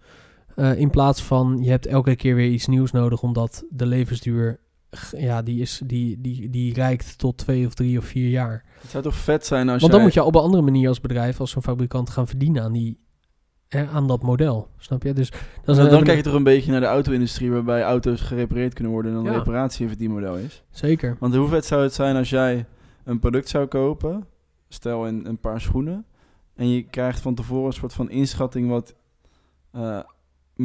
[0.56, 4.60] Eh, in plaats van je hebt elke keer weer iets nieuws nodig omdat de levensduur
[5.18, 8.66] ja, die, is, die, die, die reikt tot twee of drie of vier jaar.
[8.82, 10.88] Het zou toch vet zijn als Want dan jij- moet je op een andere manier
[10.88, 13.00] als bedrijf, als zo'n fabrikant gaan verdienen aan, die,
[13.68, 14.68] hè, aan dat model.
[14.78, 15.14] Snap je?
[15.14, 15.32] Dus
[15.64, 19.12] dan, Dan, kijk je toch een beetje naar de auto-industrie waarbij auto's gerepareerd kunnen worden
[19.12, 19.38] en dan Ja.
[19.38, 20.64] reparatie een verdienmodel is.
[20.70, 21.16] Zeker.
[21.20, 22.66] Want hoe vet zou het zijn als jij
[23.04, 24.26] een product zou kopen,
[24.70, 26.06] stel in een paar schoenen,
[26.56, 28.96] en je krijgt van tevoren een soort van inschatting wat
[29.72, 30.00] eh,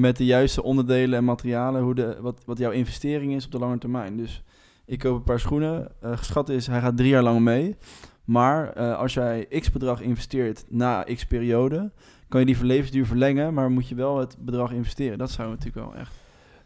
[0.01, 3.59] met de juiste onderdelen en materialen, hoe de, wat, wat jouw investering is op de
[3.59, 4.17] lange termijn.
[4.17, 4.43] Dus
[4.85, 7.77] ik koop een paar schoenen, eh, geschat is hij gaat drie jaar lang mee,
[8.25, 11.91] maar eh, als jij x bedrag investeert na x periode,
[12.29, 15.19] kan je die levensduur verlengen, maar moet je wel het bedrag investeren.
[15.19, 16.13] Dat zou natuurlijk wel echt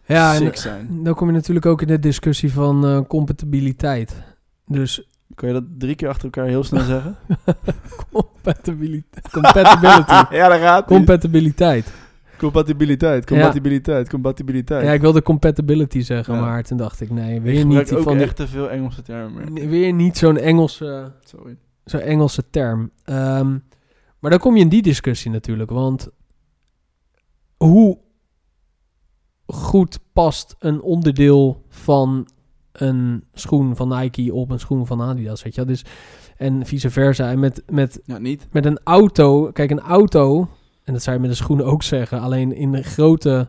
[0.04, 1.04] Ja, en sick zijn.
[1.04, 4.22] dan kom je natuurlijk ook in de discussie van eh, compatibiliteit.
[4.66, 7.16] Dus Kan je dat drie keer achter elkaar heel snel zeggen?
[8.12, 9.30] compatibiliteit.
[9.30, 10.12] Compatibility.
[10.36, 11.92] ja, daar gaat compatibiliteit.
[12.40, 14.84] Compatibiliteit, compatibiliteit, compatibiliteit.
[14.84, 16.40] Ja, ik wilde compatibility zeggen, Ja.
[16.40, 19.52] maar toen dacht ik, nee, weer niet ook van die- echt te veel Engelse termen.
[19.52, 19.68] meer.
[19.68, 21.56] weer niet zo'n Engelse, Sorry.
[21.84, 22.90] zo'n Engelse term.
[23.04, 23.50] Ehm,
[24.18, 26.08] maar dan kom je in die discussie natuurlijk, want
[27.56, 27.98] hoe
[29.46, 32.28] goed past een onderdeel van
[32.72, 35.70] een schoen van Nike op een schoen van Adidas, weet je wel?
[35.70, 35.84] Dus,
[36.36, 37.30] en vice versa.
[37.30, 38.46] En met, met Ja, niet.
[38.52, 40.48] met een auto, kijk, een auto,
[40.90, 43.48] en dat zou je met een schoen ook zeggen, alleen in de grote,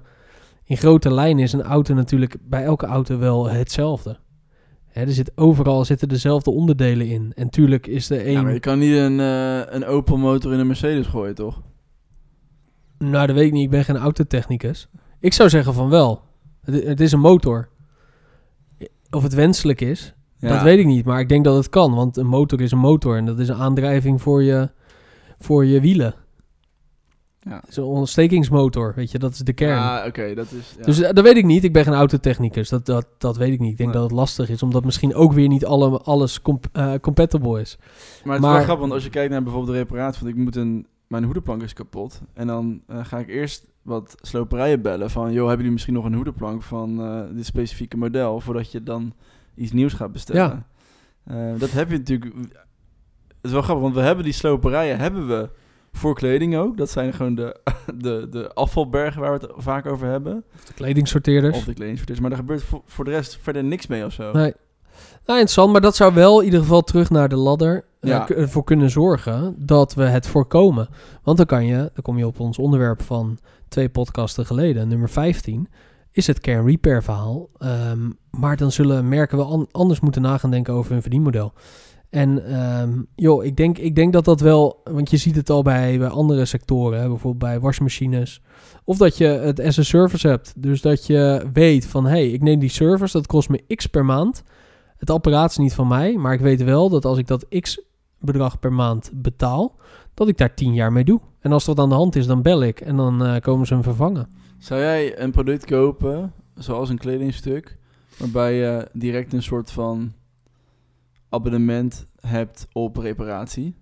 [0.63, 4.19] in grote lijnen is een auto natuurlijk bij elke auto wel hetzelfde.
[4.87, 7.31] Hè, er zit overal zitten dezelfde onderdelen in.
[7.35, 8.31] En tuurlijk is de een.
[8.31, 11.61] Ja, maar je kan niet een, eh, een Opel motor in een Mercedes gooien, toch?
[12.97, 13.63] Nou, dat weet ik niet.
[13.63, 14.87] Ik ben geen autotechnicus.
[15.19, 16.21] Ik zou zeggen van wel.
[16.61, 17.69] Het, het is een motor.
[19.09, 21.05] Of het wenselijk is, dat weet ik niet.
[21.05, 21.95] Maar ik denk dat het kan.
[21.95, 23.17] Want een motor is een motor.
[23.17, 24.69] En dat is een aandrijving voor je,
[25.39, 26.15] voor je wielen.
[27.43, 27.61] Ja.
[27.69, 29.19] Zo'n ontstekingsmotor, weet je.
[29.19, 29.75] Dat is de kern.
[29.77, 30.75] Ja, oké, dat is...
[30.77, 30.83] Ja.
[30.83, 31.63] Dus eh, dat weet ik niet.
[31.63, 32.69] Ik ben geen autotechnicus.
[32.69, 33.71] Dat, dat, dat weet ik niet.
[33.71, 33.99] Ik denk Nee.
[33.99, 34.63] dat het lastig is.
[34.63, 37.77] Omdat misschien ook weer niet alle, alles comp, eh, compatible is.
[38.23, 40.23] maar het is wel grappig, want als je kijkt naar bijvoorbeeld de reparatie...
[40.23, 40.87] Want ik moet een...
[41.07, 42.21] Mijn hoedenplank is kapot.
[42.33, 45.23] En dan eh, ga ik eerst wat sloperijen bellen van...
[45.31, 46.97] Joh, hebben jullie misschien nog een hoedenplank van
[47.35, 48.39] dit specifieke model...
[48.39, 49.13] voordat je dan
[49.55, 50.65] iets nieuws gaat bestellen?
[51.57, 52.33] Dat heb je natuurlijk...
[52.35, 54.97] Het is wel grappig, want we hebben die sloperijen...
[54.99, 55.49] hebben we
[55.91, 56.77] voor kleding ook.
[56.77, 57.59] Dat zijn gewoon de,
[57.97, 60.43] de, de afvalbergen waar we het vaak over hebben.
[60.67, 61.57] De kledingsorteerders.
[61.57, 62.19] Of de kledingsorters.
[62.19, 64.23] Maar daar gebeurt voor, voor de rest verder niks mee of zo.
[64.31, 64.53] Nee.
[65.25, 65.71] Nou, interessant.
[65.71, 68.29] Maar dat zou wel in ieder geval terug naar de ladder eh, Ja.
[68.29, 70.89] ervoor kunnen zorgen dat we het voorkomen.
[71.23, 75.09] Want dan kan je, dan kom je op ons onderwerp van twee podcasten geleden, nummer
[75.09, 75.67] 15,
[76.11, 77.49] is het kern repair verhaal.
[77.57, 81.53] Ehm, maar dan zullen merken wel an- anders moeten nagaan denken over hun verdienmodel.
[82.11, 85.61] En ehm, joh, ik denk, ik denk dat dat wel, want je ziet het al
[85.61, 88.41] bij, bij andere sectoren, bijvoorbeeld bij wasmachines.
[88.83, 90.53] Of dat je het as a service hebt.
[90.57, 93.87] Dus dat je weet van, hé, hey, ik neem die service, dat kost me x
[93.87, 94.43] per maand.
[94.97, 97.81] Het apparaat is niet van mij, maar ik weet wel dat als ik dat x
[98.19, 99.75] bedrag per maand betaal,
[100.13, 101.19] dat ik daar 10 jaar mee doe.
[101.39, 103.73] En als wat aan de hand is, dan bel ik en dan eh, komen ze
[103.73, 104.29] hem vervangen.
[104.57, 107.79] Zou jij een product kopen, zoals een kledingstuk,
[108.17, 110.13] Waarbij je direct een soort van
[111.31, 113.75] abonnement hebt op reparatie.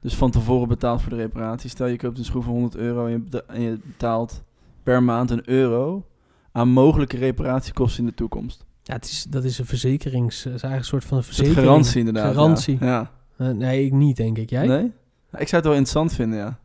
[0.00, 1.70] Dus van tevoren betaald voor de reparatie.
[1.70, 4.42] Stel je koopt een schroef van 100 euro en je, betaalt
[4.82, 6.06] per maand een euro
[6.52, 8.64] aan mogelijke reparatiekosten in de toekomst.
[8.82, 10.36] Ja, het is, dat is een verzekerings...
[10.38, 11.66] Is eigenlijk een soort van Een verzekering.
[11.66, 12.34] garantie inderdaad.
[12.34, 12.76] Garantie.
[12.80, 13.10] Ja.
[13.36, 14.50] Eh, nee, ik niet, denk ik.
[14.50, 14.66] Jij?
[14.66, 14.84] Nee?
[15.30, 16.58] Ik zou het wel interessant vinden, ja.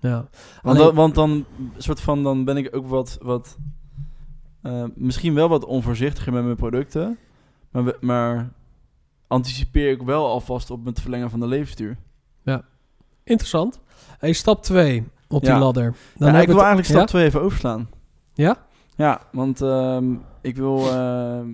[0.00, 0.28] Ja.
[0.62, 1.44] Want, Alleen- want dan,
[1.76, 3.58] soort van, dan ben ik ook wat, wat
[4.62, 7.18] eh, misschien wel wat onvoorzichtiger met mijn producten.
[7.70, 8.52] Maar, maar
[9.28, 11.96] anticipeer ik wel alvast op het verlengen van de levensduur.
[13.24, 13.80] Interessant.
[14.18, 15.58] Hey, stap 2 op die Ja.
[15.58, 15.94] ladder.
[16.16, 17.06] Dan ja, ik wil het- eigenlijk stap Ja?
[17.06, 17.88] 2 even overslaan.
[18.34, 18.66] Ja?
[18.96, 21.48] Ja, want ehm, ik wil ehm,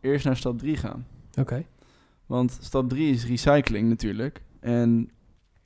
[0.00, 1.06] eerst naar stap 3 gaan.
[1.38, 1.64] Oké.
[2.26, 4.42] Want stap 3 is recycling natuurlijk.
[4.60, 5.10] En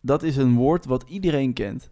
[0.00, 1.90] dat is een woord wat iedereen kent.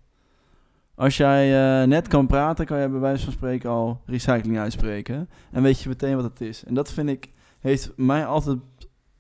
[0.95, 5.29] Als jij eh, net kan praten, kan je bij wijze van spreken al recycling uitspreken.
[5.53, 6.65] En weet je meteen wat het is.
[6.65, 8.59] En dat vind ik, heeft mij altijd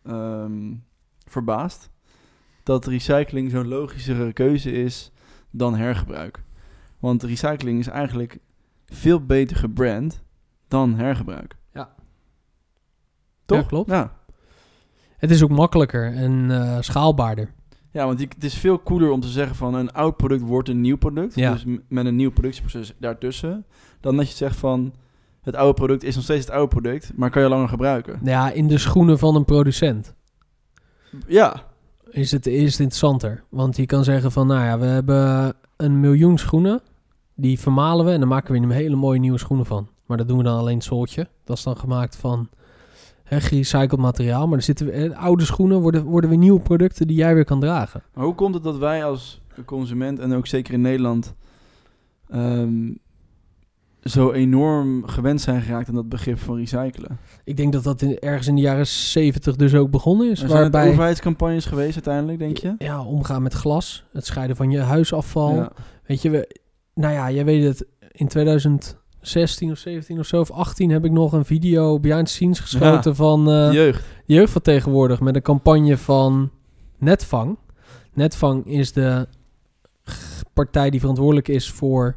[0.09, 0.75] ehm,
[1.25, 1.91] verbaasd.
[2.63, 5.13] Dat recycling zo'n logischere keuze is
[5.51, 6.43] dan hergebruik.
[6.99, 8.39] Want recycling is eigenlijk
[8.87, 10.23] veel beter gebrand
[10.69, 11.57] dan hergebruik.
[11.73, 11.95] Ja.
[13.45, 13.61] Toch?
[13.61, 13.91] Ja, klopt.
[13.91, 14.17] Ja.
[15.17, 17.53] Het is ook makkelijker en eh, schaalbaarder.
[17.91, 20.81] Ja, want het is veel cooler om te zeggen van een oud product wordt een
[20.81, 21.35] nieuw product.
[21.35, 21.53] Ja.
[21.53, 23.67] Dus met een nieuw productieproces daartussen.
[24.01, 24.95] Dan dat je zegt van
[25.49, 28.21] het oude product is nog steeds het oude product, maar kan je langer gebruiken.
[28.23, 30.15] Ja, in de schoenen van een producent
[31.27, 31.63] Ja,
[32.11, 33.45] is het, is het interessanter.
[33.49, 36.81] Want je kan zeggen van, nou ja, we hebben een miljoen schoenen.
[37.35, 39.89] Die vermalen we en dan maken we een hele mooie nieuwe schoenen van.
[40.07, 41.29] Maar dat doen we dan alleen het zooltje.
[41.45, 42.49] Dat is dan gemaakt van
[43.25, 44.47] hè, gerecycled materiaal.
[44.49, 47.61] Maar er zitten eh, oude schoenen worden, worden weer nieuwe producten die jij weer kan
[47.61, 48.03] dragen.
[48.15, 51.35] maar hoe komt het dat wij als consument en ook zeker in Nederland
[52.29, 52.91] ehm,
[54.03, 57.19] zo enorm gewend zijn geraakt aan dat begrip van recyclen?
[57.45, 60.43] Ik denk dat dat in, ergens in de jaren 70 dus ook begonnen is.
[60.43, 62.75] Er zijn waarbij overheidscampagnes geweest uiteindelijk, denk je?
[62.79, 65.55] ja, omgaan met glas, het scheiden van je huisafval.
[65.55, 65.73] Ja.
[66.07, 66.61] Weet je, we,
[66.95, 71.11] nou ja, jij weet het, in 2016 of 17 of zo, of 18 heb ik
[71.11, 74.05] nog een video behind the scenes geschoten van eh, Jeugd.
[74.27, 76.51] jeugd van tegenwoordig met een campagne van
[76.99, 77.59] Netvang.
[78.13, 79.27] Netvang is de
[80.53, 82.17] partij die verantwoordelijk is voor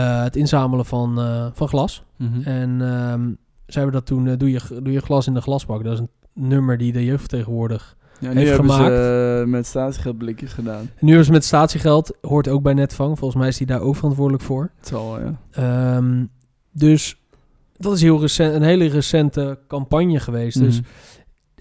[0.00, 2.04] het inzamelen van, eh, van glas.
[2.16, 2.40] Mhm.
[2.48, 3.30] En ehm
[3.66, 5.84] ze hebben dat toen, eh, doe, je, doe je glas in de glasbak.
[5.84, 8.84] Dat is een nummer die de jeugd tegenwoordig Ja, nu heeft gemaakt.
[8.84, 10.90] ze eh, met statiegeldblikjes gedaan.
[10.96, 13.18] En nu is met statiegeld, hoort ook bij Netvang.
[13.18, 14.70] Volgens mij is die daar ook verantwoordelijk voor.
[14.78, 15.38] Het zal, ja.
[15.50, 16.24] Ehm,
[16.72, 17.20] dus
[17.76, 20.58] dat is heel recent, een hele recente campagne geweest.
[20.58, 20.88] Dus Mhm.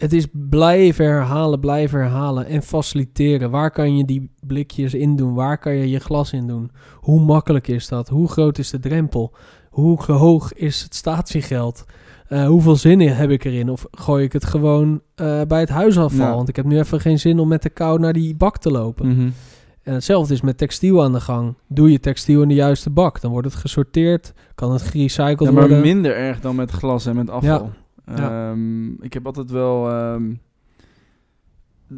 [0.03, 3.51] Het is blijven herhalen, blijven herhalen en faciliteren.
[3.51, 5.33] Waar kan je die blikjes in doen?
[5.33, 6.71] Waar kan je je glas in doen?
[6.95, 8.09] Hoe makkelijk is dat?
[8.09, 9.33] Hoe groot is de drempel?
[9.69, 11.85] Hoe hoog is het statiegeld?
[12.27, 13.69] Eh, hoeveel zin heb ik erin?
[13.69, 16.27] Of gooi ik het gewoon eh, bij het huisafval?
[16.27, 16.35] Ja.
[16.35, 18.71] Want ik heb nu even geen zin om met de kou naar die bak te
[18.71, 19.07] lopen.
[19.07, 19.29] Mhm.
[19.83, 21.53] En hetzelfde is met textiel aan de gang.
[21.67, 25.51] Doe je textiel in de juiste bak, dan wordt het gesorteerd, kan het gerecycled Ja,
[25.51, 25.81] maar worden.
[25.81, 27.63] minder erg dan met glas en met afval.
[27.63, 27.81] Ja.
[28.05, 29.89] Ehm, ik heb altijd wel...
[29.89, 30.33] ehm,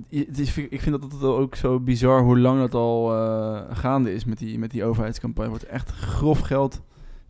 [0.10, 4.14] het is, ik vind dat wel ook zo bizar hoe lang dat al eh, gaande
[4.14, 5.44] is met die, met die overheidscampagne.
[5.52, 6.82] Er wordt echt grof geld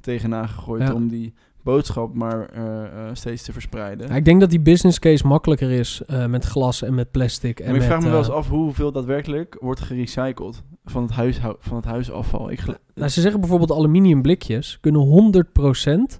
[0.01, 0.93] tegenaan gegooid Ja.
[0.93, 1.33] om die
[1.63, 4.07] boodschap maar eh, eh, steeds te verspreiden.
[4.07, 7.59] Ja, ik denk dat die business case makkelijker is met glas en met plastic.
[7.59, 11.11] En maar ik met, vraag me wel eens af hoeveel daadwerkelijk wordt gerecycled van het,
[11.11, 12.51] huishou- van het huisafval.
[12.51, 16.19] Ik Nou, ze zeggen bijvoorbeeld aluminium blikjes kunnen 100%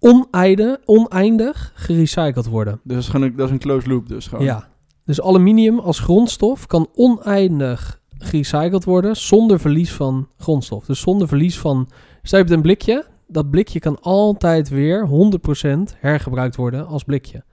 [0.00, 2.80] oneinde, oneindig gerecycled worden.
[2.82, 4.44] dus dat is, gewoon een, dat is een closed loop dus gewoon.
[4.44, 4.68] Ja.
[5.04, 10.84] Dus aluminium als grondstof kan oneindig gerecycled worden zonder verlies van grondstof.
[10.84, 11.88] Dus zonder verlies van...
[12.22, 17.44] Stel je hebt een blikje, dat blikje kan altijd weer 100% hergebruikt worden als blikje.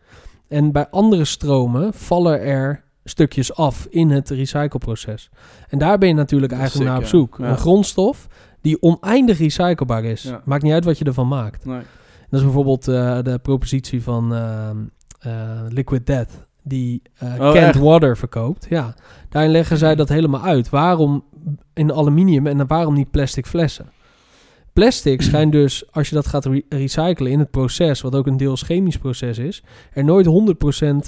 [0.48, 5.30] En bij andere stromen vallen er stukjes af in het recycleproces.
[5.68, 7.38] En daar ben je natuurlijk eigenlijk naar op zoek.
[7.38, 7.50] Ja.
[7.50, 8.28] Een grondstof
[8.62, 10.24] die oneindig recyclebaar is.
[10.24, 10.42] Ja.
[10.46, 11.66] Maakt niet uit wat je ervan maakt.
[11.66, 11.82] Nee.
[12.30, 14.78] Dat is bijvoorbeeld eh, de propositie van ehm,
[15.20, 17.80] eh, Liquid Death, die eh Oh, canned echt?
[17.80, 18.66] water verkoopt.
[18.70, 18.96] Ja,
[19.30, 20.70] daarin leggen zij dat helemaal uit.
[20.70, 21.24] Waarom
[21.74, 23.90] in aluminium en waarom niet plastic flessen?
[24.74, 28.38] Plastic schijnt dus, als je dat gaat re- recyclen in het proces, wat ook een
[28.38, 29.64] deels chemisch proces is,
[29.94, 30.26] er nooit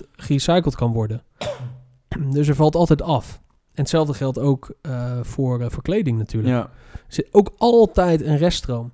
[0.03, 1.23] 100% gerecycled kan worden.
[2.31, 3.41] Dus er valt altijd af.
[3.73, 4.71] En hetzelfde geldt ook
[5.21, 6.53] voor, eh, voor kleding natuurlijk.
[6.53, 6.61] Ja.
[6.93, 8.91] Er zit ook altijd een reststroom.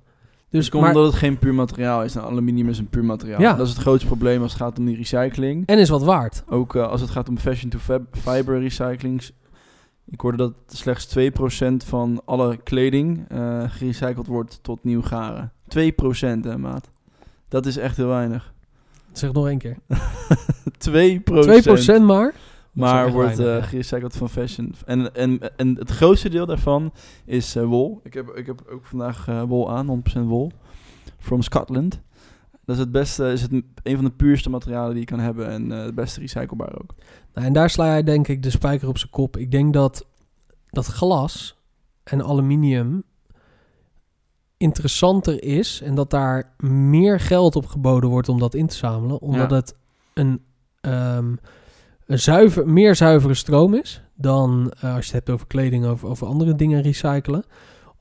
[0.56, 2.14] Dus Dus, komt maar, omdat het geen puur materiaal is.
[2.14, 3.40] Nou, aluminium is een puur materiaal.
[3.40, 3.52] Ja.
[3.54, 5.66] Dat is het grootste probleem als het gaat om die recycling.
[5.66, 6.44] en is wat waard.
[6.48, 9.32] Ook eh, als het gaat om fashion to fab- fiber recyclings.
[10.10, 11.22] Ik hoorde dat slechts 2%
[11.86, 15.52] van alle kleding eh, gerecycled wordt tot nieuw garen.
[15.68, 15.80] 2%
[16.42, 16.90] hè, maat.
[17.48, 18.52] Dat is echt heel weinig.
[19.12, 19.76] Zeg nog één keer.
[20.78, 21.22] 2
[21.98, 22.34] 2% maar.
[22.76, 23.62] Maar wordt ja.
[23.62, 24.74] gerecycled van fashion.
[24.84, 26.92] En, en, en het grootste deel daarvan
[27.24, 28.00] is eh, wol.
[28.02, 30.52] Ik heb, ik heb ook vandaag eh, wol aan, 100% wol.
[31.18, 32.00] From Scotland.
[32.64, 35.48] Dat is het beste, is het een van de puurste materialen die je kan hebben.
[35.48, 36.94] En het beste recyclebaar ook.
[37.34, 39.36] Nou, en daar sla jij denk ik de spijker op zijn kop.
[39.36, 40.06] Ik denk dat
[40.70, 41.58] dat glas
[42.04, 43.04] en aluminium
[44.56, 49.20] interessanter is en dat daar meer geld op geboden wordt om dat in te zamelen,
[49.20, 49.56] omdat Ja.
[49.56, 49.74] het
[50.14, 50.42] een,
[50.80, 51.34] ehm,
[52.06, 56.08] een zuiver, meer zuivere stroom is dan eh, als je het hebt over kleding, over,
[56.08, 57.44] over andere dingen recyclen.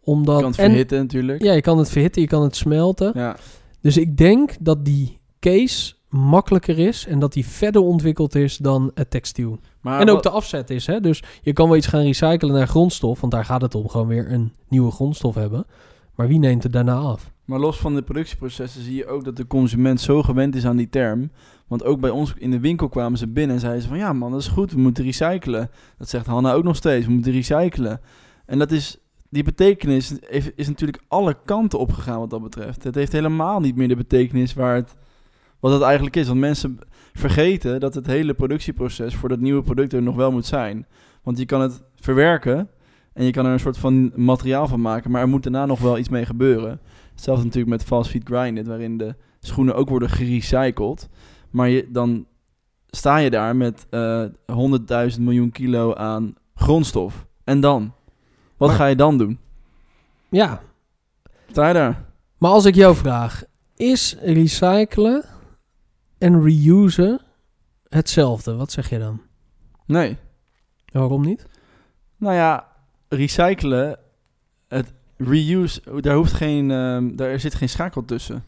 [0.01, 1.43] Omdat, Je kan het en- verhitten natuurlijk.
[1.43, 3.11] ja, je kan het verhitten, je kan het smelten.
[3.15, 3.35] Ja.
[3.81, 8.91] Dus ik denk dat die case makkelijker is en dat die verder ontwikkeld is dan
[8.93, 9.59] het textiel.
[9.81, 10.99] Maar en ook de afzet is, hè?
[10.99, 14.07] Dus je kan wel iets gaan recyclen naar grondstof, want daar gaat het om, gewoon
[14.07, 15.65] weer een nieuwe grondstof hebben.
[16.15, 17.31] Maar wie neemt het daarna af?
[17.45, 20.77] Maar los van de productieprocessen zie je ook dat de consument zo gewend is aan
[20.77, 21.31] die term.
[21.67, 23.97] Want ook bij ons in de winkel kwamen ze binnen en zeiden ze van...
[23.97, 25.69] Ja man, dat is goed, we moeten recyclen.
[25.97, 28.01] Dat zegt Hanna ook nog steeds, we moeten recyclen.
[28.45, 28.97] En dat is,
[29.29, 30.19] die betekenis
[30.55, 32.83] is, natuurlijk alle kanten opgegaan wat dat betreft.
[32.83, 34.95] Het heeft helemaal niet meer de betekenis waar het,
[35.59, 36.27] wat het eigenlijk is.
[36.27, 36.79] Want mensen
[37.13, 40.87] vergeten dat het hele productieproces voor dat nieuwe product er nog wel moet zijn.
[41.23, 42.69] Want je kan het verwerken
[43.15, 45.79] en je kan er een soort van materiaal van maken, maar er moet daarna nog
[45.79, 46.79] wel iets mee gebeuren.
[47.11, 51.09] Hetzelfde natuurlijk met fast feed grinded, waarin de schoenen ook worden gerecycled.
[51.49, 52.25] Maar je, dan
[52.87, 54.23] sta je daar met eh
[55.15, 57.25] 100.000 miljoen kilo aan grondstof.
[57.43, 57.93] En dan?
[58.57, 59.39] Wat Maar- ga je dan doen?
[60.29, 60.61] Ja,
[61.51, 62.05] Sta je daar?
[62.37, 63.43] maar als ik jou vraag,
[63.75, 65.25] is recyclen
[66.17, 67.21] en reusen
[67.89, 68.55] hetzelfde?
[68.55, 69.21] Wat zeg je dan?
[69.85, 70.17] Nee.
[70.91, 71.45] Waarom niet?
[72.17, 72.67] Nou ja,
[73.09, 73.97] recyclen,
[74.67, 78.43] het reuse, daar hoeft geen, ehm, daar zit geen schakel tussen.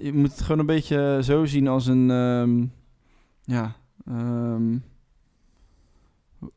[0.00, 2.64] Je moet het gewoon een beetje zo zien als een, ehm,
[3.44, 3.72] ja,
[4.06, 4.72] ehm,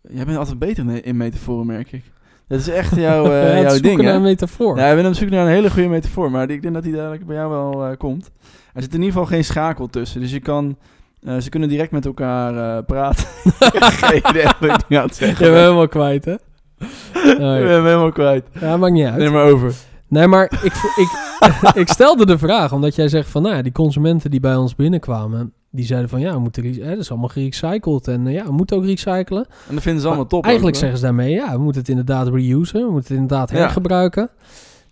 [0.01, 2.04] jij bent altijd beter in- metaforen, merk ik.
[2.47, 4.78] Dat is echt jouw, eh, Ja, jouw ding, naar een metafoor.
[4.78, 6.93] Ja, ik ben op zoek naar een hele goede metafoor, maar ik denk dat die
[6.93, 8.32] dadelijk bij jou wel eh, komt.
[8.73, 10.78] Er zit in ieder geval geen schakel tussen, dus je kan,
[11.23, 13.25] eh, ze kunnen direct met elkaar praten.
[14.01, 15.62] geen idee wat ik nu aan het Je zeggen bent ben.
[15.63, 16.36] helemaal kwijt, hè?
[16.77, 18.45] Ik ben hem helemaal kwijt.
[18.59, 19.17] ja, maakt niet uit.
[19.17, 19.73] Neem maar over.
[20.07, 21.09] Nee, maar ik, ik,
[21.81, 24.75] ik stelde de vraag omdat jij zegt van, nou ja, die consumenten die bij ons
[24.75, 28.43] binnenkwamen, die zeiden van, ja, we moeten, hè, dat is allemaal gerecycled en eh, ja,
[28.45, 29.45] we moeten ook recyclen.
[29.67, 30.43] En dat vinden ze allemaal Maar top.
[30.45, 33.49] Eigenlijk ook, zeggen ze daarmee, ja, we moeten het inderdaad reusen, we moeten het inderdaad
[33.51, 33.57] Ja.
[33.57, 34.29] hergebruiken.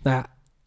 [0.02, 0.26] Nou ja,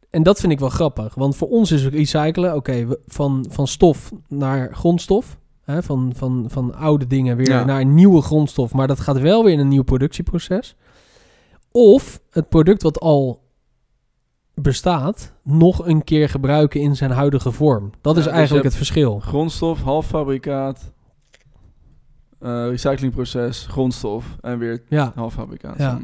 [0.10, 4.12] en dat vind ik wel grappig, want voor ons is recyclen, oké, van, van stof
[4.27, 7.63] naar grondstof, hè, van, van, van oude dingen weer Ja.
[7.65, 10.75] naar een nieuwe grondstof, maar dat gaat wel weer in een nieuw productieproces.
[11.80, 13.44] Of het product wat al
[14.54, 17.92] bestaat, nog een keer gebruiken in zijn huidige vorm.
[18.02, 19.20] Dat Ja, is dus eigenlijk het verschil.
[19.20, 20.92] Grondstof, halffabrikaat,
[22.40, 25.12] eh recyclingproces, grondstof en weer Ja.
[25.16, 25.78] halffabrikaat.
[25.78, 26.00] Ja.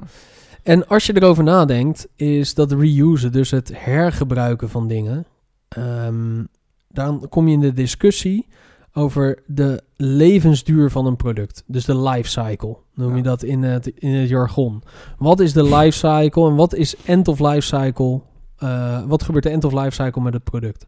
[0.63, 5.25] En als je erover nadenkt, is dat reusen, dus het hergebruiken van dingen,
[5.67, 6.43] ehm,
[6.87, 8.47] dan kom je in de discussie
[8.93, 11.63] over de levensduur van een product.
[11.67, 14.83] Dus de life cycle, noem je dat in het, in het jargon.
[15.17, 18.21] Wat is de life cycle en wat is end of life cycle?
[18.57, 20.85] Eh, wat gebeurt de end of life cycle met het product?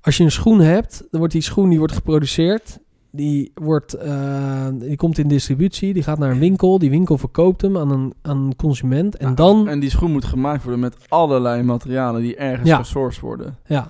[0.00, 2.78] Als je een schoen hebt, dan wordt die schoen die wordt geproduceerd.
[3.10, 6.78] Die, wordt, eh, die komt in distributie, die gaat naar een winkel.
[6.78, 9.16] Die winkel verkoopt hem aan een, aan een consument.
[9.16, 12.76] En Ja, dan, En die schoen moet gemaakt worden met allerlei materialen die ergens Ja.
[12.76, 13.56] gesourced worden.
[13.66, 13.88] ja,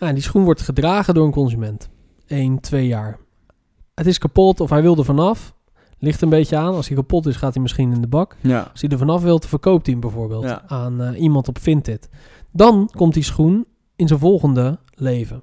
[0.00, 1.88] ja, die schoen wordt gedragen door een consument.
[2.26, 3.18] 1, 2 jaar.
[3.94, 5.54] Het is kapot of hij wil er vanaf.
[6.04, 6.74] Ligt een beetje aan.
[6.74, 8.36] Als hij kapot is, gaat hij misschien in de bak.
[8.40, 8.68] Ja.
[8.72, 10.62] Als hij er vanaf wil, verkoopt hij hem bijvoorbeeld Ja.
[10.66, 12.08] aan eh, iemand op Vinted.
[12.50, 15.42] Dan komt die schoen in zijn volgende leven.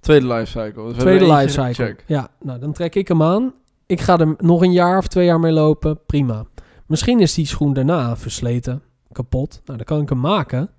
[0.00, 0.82] Tweede lifecycle.
[0.84, 1.84] Dus we Tweede hebben life eentje- cycle.
[1.84, 2.04] Check.
[2.06, 3.52] Ja, nou dan trek ik hem aan.
[3.86, 5.98] Ik ga er nog een jaar of twee jaar mee lopen.
[6.06, 6.44] Prima.
[6.86, 9.60] Misschien is die schoen daarna versleten, kapot.
[9.64, 10.70] Nou, dan kan ik hem maken.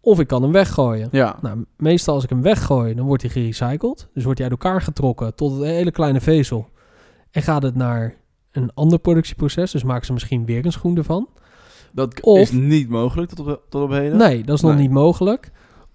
[0.00, 1.08] Of ik kan hem weggooien.
[1.12, 1.36] Ja.
[1.42, 4.08] Nou, meestal als ik hem weggooi, dan wordt hij gerecycled.
[4.14, 6.68] Dus wordt hij uit elkaar getrokken tot een hele kleine vezel.
[7.30, 8.14] En gaat het naar
[8.52, 9.70] een ander productieproces.
[9.70, 11.28] Dus maken ze misschien weer een schoen ervan.
[11.92, 14.18] Dat Of- is niet mogelijk tot op, tot op heden.
[14.18, 14.80] Nee, dat is nog Nee.
[14.80, 15.50] niet mogelijk.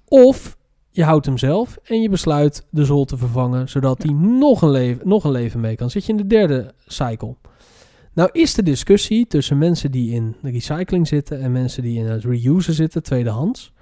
[0.07, 0.57] Of
[0.89, 4.70] je houdt hem zelf en je besluit de zool te vervangen, zodat hij nog een,
[4.72, 5.89] leven, nog een leven mee kan.
[5.89, 7.36] Zit je in de derde cycle.
[8.14, 12.05] Nou is de discussie tussen mensen die in de recycling zitten en mensen die in
[12.05, 13.74] het reusen zitten, tweedehands.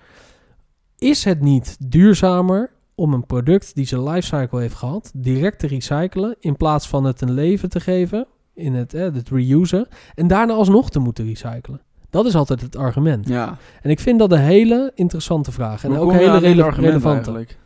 [0.97, 6.35] Is het niet duurzamer om een product die zijn lifecycle heeft gehad, direct te recyclen,
[6.39, 10.53] in plaats van het een leven te geven, in het, eh, het reusen, en daarna
[10.53, 11.81] alsnog te moeten recyclen?
[12.09, 13.27] Dat is altijd het argument.
[13.27, 13.57] Ja.
[13.81, 15.83] En ik vind dat een hele interessante vraag.
[15.83, 17.09] En Hoe ook je hele rele- relevante.
[17.09, 17.57] eigenlijk?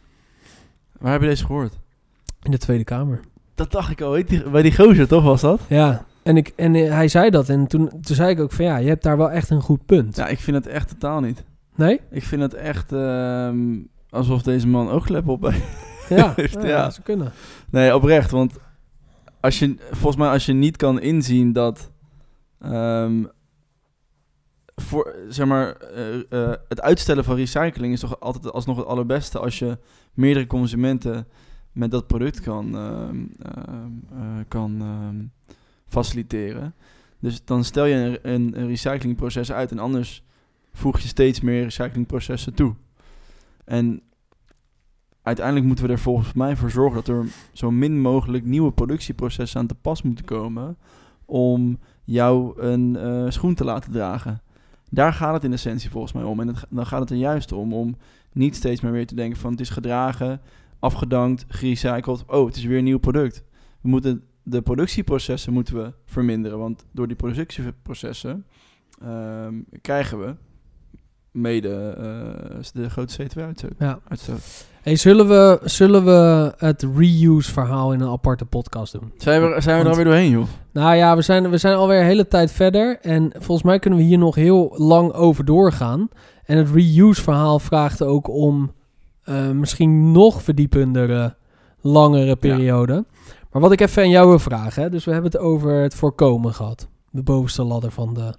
[1.00, 1.74] Waar heb je deze gehoord?
[2.42, 3.20] In de Tweede Kamer.
[3.56, 4.24] Dat dacht ik al.
[4.52, 5.62] Bij die gozer, toch was dat?
[5.70, 7.50] Ja, en, ik, en hij zei dat.
[7.50, 9.86] En toen, toen zei ik ook van ja, je hebt daar wel echt een goed
[9.86, 10.16] punt.
[10.16, 11.44] Ja, ik vind het echt totaal niet.
[11.76, 12.02] Nee?
[12.12, 13.76] Ik vind het echt ehm,
[14.10, 15.86] alsof deze man oogkleppen op heeft.
[16.10, 16.84] Ja, Heeft, ja, ja.
[16.84, 17.32] dat zou kunnen.
[17.70, 18.32] Nee, oprecht.
[18.32, 18.54] Want
[19.40, 21.92] als je, volgens mij als je niet kan inzien dat...
[22.60, 23.24] ehm,
[24.76, 29.40] voor, zeg maar, eh, eh, het uitstellen van recycling is toch altijd alsnog het allerbeste
[29.40, 29.78] als je
[30.14, 31.28] meerdere consumenten
[31.72, 34.84] met dat product kan, ehm, ehm, eh, kan
[35.88, 36.76] faciliteren.
[37.20, 40.24] Dus dan stel je een, een recyclingproces uit en anders
[40.74, 42.76] voeg je steeds meer recyclingprocessen toe.
[43.68, 44.02] En
[45.22, 49.60] uiteindelijk moeten we er volgens mij voor zorgen dat er zo min mogelijk nieuwe productieprocessen
[49.60, 50.78] aan te pas moeten komen
[51.26, 54.42] om jou een eh, schoen te laten dragen.
[54.90, 56.40] Daar gaat het in essentie volgens mij om.
[56.40, 57.96] En dan gaat het er juist om om
[58.34, 60.42] niet steeds maar weer te denken van het is gedragen,
[60.80, 62.26] afgedankt, gerecycled.
[62.28, 63.44] Oh, het is weer een nieuw product.
[63.82, 68.46] We moeten de productieprocessen moeten we verminderen, want door die productieprocessen
[69.02, 70.36] ehm, krijgen we
[71.38, 73.72] mede eh, de grote CO2-uitstoot.
[73.80, 74.00] Ja.
[74.08, 74.40] Uitstoot.
[74.82, 79.12] Hey, zullen, we, zullen we het reuse verhaal in een aparte podcast doen?
[79.18, 80.46] Zijn we, zijn we er alweer doorheen, joh?
[80.72, 83.00] Nou ja, we zijn, we zijn alweer een hele tijd verder.
[83.02, 86.10] En volgens mij kunnen we hier nog heel lang over doorgaan.
[86.46, 88.72] En het reuse verhaal vraagt ook om
[89.24, 91.36] eh, misschien nog verdiependere,
[91.82, 93.06] langere periode.
[93.52, 94.84] Maar wat ik even aan jou wil vragen.
[94.84, 96.88] Hè, dus we hebben het over het voorkomen gehad.
[97.12, 98.34] De bovenste ladder van de,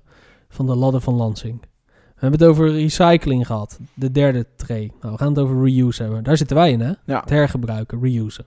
[0.49, 1.63] van de ladder van Lansing.
[2.19, 3.79] We hebben het over recycling gehad.
[3.95, 4.93] De derde tray.
[5.01, 6.25] Nou, we gaan het over reuse hebben.
[6.25, 6.93] Daar zitten wij in, hè?
[7.05, 7.21] Ja.
[7.21, 8.45] Het hergebruiken, reusen.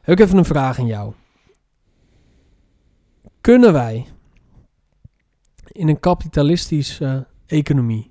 [0.00, 1.12] Heb ik even een vraag aan jou.
[3.40, 4.06] Kunnen wij
[5.72, 8.10] in een kapitalistische economie,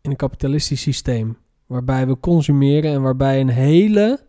[0.00, 4.24] in een kapitalistisch systeem, waarbij we consumeren en waarbij een hele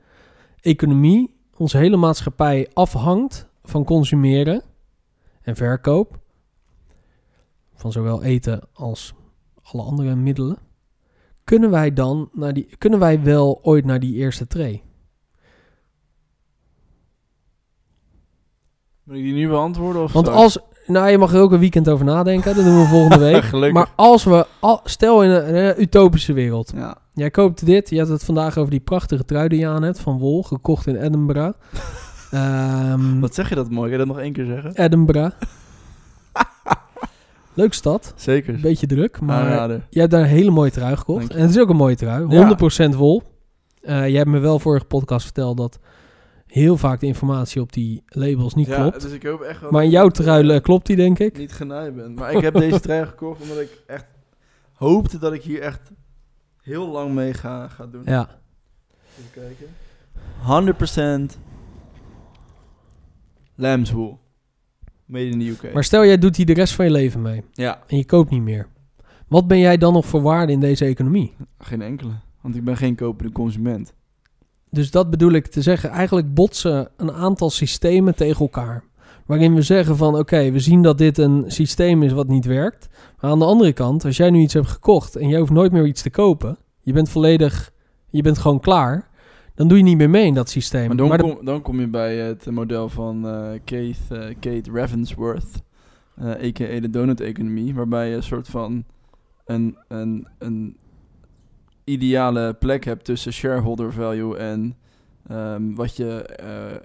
[0.61, 4.61] economie, onze hele maatschappij afhangt van consumeren
[5.41, 6.19] en verkoop,
[7.73, 9.13] van zowel eten als
[9.73, 10.57] alle andere middelen,
[11.43, 14.83] kunnen wij dan naar die, kunnen wij wel ooit naar die eerste tray?
[19.03, 20.01] Moet ik die nu beantwoorden?
[20.03, 20.57] Of Want als,
[20.87, 23.43] nou je mag er ook een weekend over nadenken, dat doen we volgende week.
[23.43, 23.73] Gelukkig.
[23.73, 26.97] maar als we, al, stel in een, utopische wereld, Ja.
[27.13, 29.99] jij koopt dit, je hebt het vandaag over die prachtige trui die je aan hebt
[29.99, 31.57] van Wol, gekocht in Edinburgh.
[32.31, 33.81] Ehm Wat zeg je dat mooi?
[33.89, 34.75] Kan je dat nog één keer zeggen?
[34.75, 35.35] Edinburgh.
[37.53, 38.59] Leuk stad, Zeker.
[38.61, 39.87] beetje druk, maar Aanrader.
[39.89, 41.29] je hebt daar een hele mooie trui gekocht.
[41.33, 42.55] En het is ook een mooie trui,
[42.91, 43.23] 100% wol.
[43.81, 45.79] Jij hebt me wel vorige podcast verteld dat
[46.47, 49.01] heel vaak de informatie op die labels niet ja, klopt.
[49.01, 51.37] dus ik hoop echt wel Maar in jouw trui eh, klopt die, denk ik.
[51.37, 52.13] niet genaaid ben.
[52.13, 54.05] Maar ik heb deze trui gekocht omdat ik echt
[54.73, 55.91] hoopte dat ik hier echt
[56.61, 58.01] heel lang mee ga, ga doen.
[58.05, 58.29] Ja.
[59.19, 59.67] Even kijken.
[61.33, 61.37] 100%
[63.55, 64.19] lambswool.
[65.13, 65.73] Made in the UK.
[65.73, 68.29] Maar stel jij doet hier de rest van je leven mee ja, en je koopt
[68.29, 68.67] niet meer.
[69.27, 71.33] Wat ben jij dan nog voor waarde in deze economie?
[71.59, 72.11] geen enkele.
[72.41, 73.93] Want ik ben geen kopende consument.
[74.69, 75.89] Dus dat bedoel ik te zeggen.
[75.89, 78.83] Eigenlijk botsen een aantal systemen tegen elkaar.
[79.25, 82.89] Waarin we zeggen van oké, we zien dat dit een systeem is wat niet werkt.
[83.19, 85.71] Maar aan de andere kant, als jij nu iets hebt gekocht en jij hoeft nooit
[85.71, 86.57] meer iets te kopen.
[86.81, 87.71] Je bent volledig,
[88.09, 89.09] je bent gewoon klaar.
[89.55, 90.87] Dan doe je niet meer mee in dat systeem.
[90.87, 94.71] Maar dan, Maar kom, dan kom je bij het model van eh, Kate, eh, Kate
[94.71, 95.63] Ravensworth,
[96.15, 96.79] eh a.k.a.
[96.79, 98.83] de donut-economie, waarbij je een soort van
[99.45, 100.77] een, een, een
[101.83, 104.75] ideale plek hebt tussen shareholder value en
[105.27, 106.21] ehm, wat je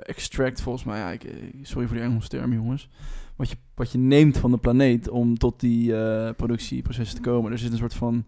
[0.02, 1.22] extract, volgens mij, ja, ik,
[1.62, 2.88] sorry voor die Engelse term jongens,
[3.36, 5.94] wat je, wat je neemt van de planeet om tot die
[6.34, 7.52] productieprocessen te komen.
[7.52, 8.24] Er zit een soort van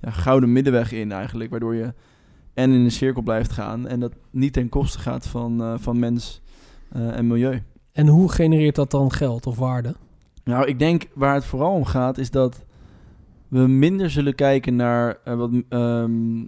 [0.00, 1.92] ja, gouden middenweg in eigenlijk, waardoor je
[2.54, 5.98] en in een cirkel blijft gaan en dat niet ten koste gaat van, eh, van
[5.98, 6.40] mens
[6.92, 7.62] eh, en milieu.
[7.92, 9.94] En hoe genereert dat dan geld of waarde?
[10.44, 12.64] Nou, ik denk waar het vooral om gaat is dat
[13.48, 16.38] we minder zullen kijken naar eh, wat ehm,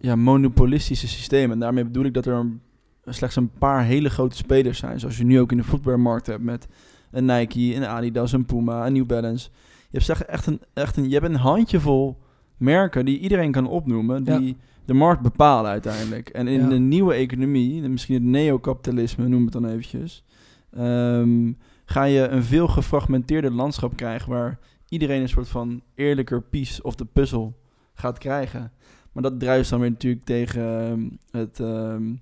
[0.00, 1.50] ja, monopolistische systemen.
[1.52, 2.60] En daarmee bedoel ik dat er een-
[3.04, 5.00] slechts een paar hele grote spelers zijn.
[5.00, 6.66] Zoals je nu ook in de voetbalmarkt hebt met
[7.10, 9.48] een Nike, een Adidas, een Puma, een New Balance.
[9.90, 12.18] Je hebt echt een, echt een, je hebt een handjevol
[12.56, 16.28] merken die iedereen kan opnoemen, die de markt bepalen uiteindelijk.
[16.28, 16.68] En in Ja.
[16.68, 20.24] de nieuwe economie, misschien het neocapitalisme, noem het dan eventjes,
[20.70, 21.52] ehm,
[21.84, 24.58] ga je een veel gefragmenteerder landschap krijgen waar
[24.88, 27.58] iedereen een soort van eerlijker piece of de puzzel
[27.94, 28.72] gaat krijgen.
[29.12, 31.08] Maar dat druist dan weer natuurlijk tegen ehm,
[31.42, 32.14] het, ehm,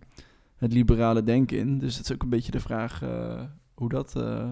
[0.56, 1.78] het liberale denken in.
[1.78, 3.40] Dus het is ook een beetje de vraag eh,
[3.74, 4.50] hoe, dat, eh,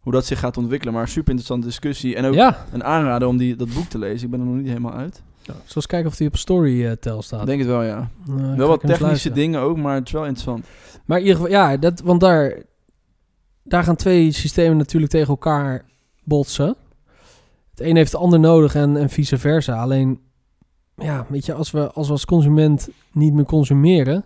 [0.00, 0.94] hoe dat zich gaat ontwikkelen.
[0.94, 2.16] Maar super interessante discussie.
[2.16, 4.24] En ook Ja, een aanrader om die, dat boek te lezen.
[4.24, 5.22] Ik ben er nog niet helemaal uit.
[5.46, 7.40] Nou, eens kijken of die op Storytel staat.
[7.40, 8.10] Ik denk het wel, ja.
[8.26, 10.66] Nou, ga wel wat technische dingen ook, maar het is wel interessant.
[11.04, 12.62] Maar in ieder geval, ja, dat, want daar,
[13.62, 15.84] daar gaan twee systemen natuurlijk tegen elkaar
[16.24, 16.76] botsen.
[17.70, 19.80] Het een heeft het ander nodig en, en vice versa.
[19.80, 20.20] Alleen,
[20.96, 24.24] ja, weet je, als we als, we als consument niet meer consumeren,